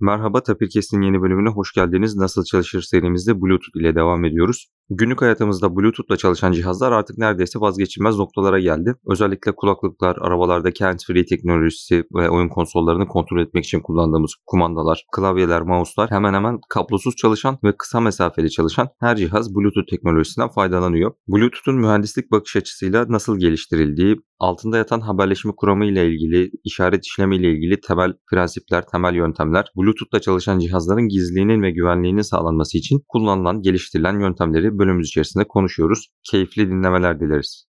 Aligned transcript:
Merhaba 0.00 0.42
Tapirkes'in 0.42 1.00
yeni 1.02 1.22
bölümüne 1.22 1.48
hoş 1.48 1.72
geldiniz. 1.72 2.16
Nasıl 2.16 2.44
çalışır 2.44 2.82
serimizde 2.82 3.40
Bluetooth 3.40 3.76
ile 3.76 3.94
devam 3.94 4.24
ediyoruz. 4.24 4.68
Günlük 4.90 5.22
hayatımızda 5.22 5.76
Bluetooth 5.76 6.10
ile 6.10 6.16
çalışan 6.16 6.52
cihazlar 6.52 6.92
artık 6.92 7.18
neredeyse 7.18 7.60
vazgeçilmez 7.60 8.18
noktalara 8.18 8.60
geldi. 8.60 8.94
Özellikle 9.06 9.52
kulaklıklar, 9.56 10.16
arabalardaki 10.20 10.84
hands-free 10.84 11.26
teknolojisi 11.26 12.04
ve 12.14 12.30
oyun 12.30 12.48
konsollarını 12.48 13.08
kontrol 13.08 13.40
etmek 13.40 13.64
için 13.64 13.80
kullandığımız 13.80 14.34
kumandalar, 14.46 15.04
klavyeler, 15.16 15.62
mouse'lar 15.62 16.10
hemen 16.10 16.34
hemen 16.34 16.58
kablosuz 16.68 17.16
çalışan 17.16 17.58
ve 17.64 17.76
kısa 17.78 18.00
mesafeli 18.00 18.50
çalışan 18.50 18.88
her 19.00 19.16
cihaz 19.16 19.54
Bluetooth 19.54 19.90
teknolojisinden 19.90 20.48
faydalanıyor. 20.48 21.12
Bluetooth'un 21.28 21.74
mühendislik 21.74 22.30
bakış 22.30 22.56
açısıyla 22.56 23.06
nasıl 23.08 23.38
geliştirildiği, 23.38 24.16
altında 24.38 24.76
yatan 24.76 25.00
haberleşme 25.00 25.52
kuramı 25.56 25.84
ile 25.84 26.08
ilgili, 26.08 26.50
işaret 26.64 27.06
işlemi 27.06 27.36
ile 27.36 27.52
ilgili 27.52 27.80
temel 27.80 28.12
prensipler, 28.30 28.86
temel 28.86 29.14
yöntemler, 29.14 29.66
Bluetooth'la 29.76 30.20
çalışan 30.20 30.58
cihazların 30.58 31.08
gizliliğinin 31.08 31.62
ve 31.62 31.70
güvenliğinin 31.70 32.22
sağlanması 32.22 32.78
için 32.78 33.02
kullanılan, 33.08 33.62
geliştirilen 33.62 34.20
yöntemleri 34.20 34.73
bölümümüz 34.78 35.08
içerisinde 35.08 35.44
konuşuyoruz. 35.44 36.08
Keyifli 36.22 36.68
dinlemeler 36.68 37.20
dileriz. 37.20 37.66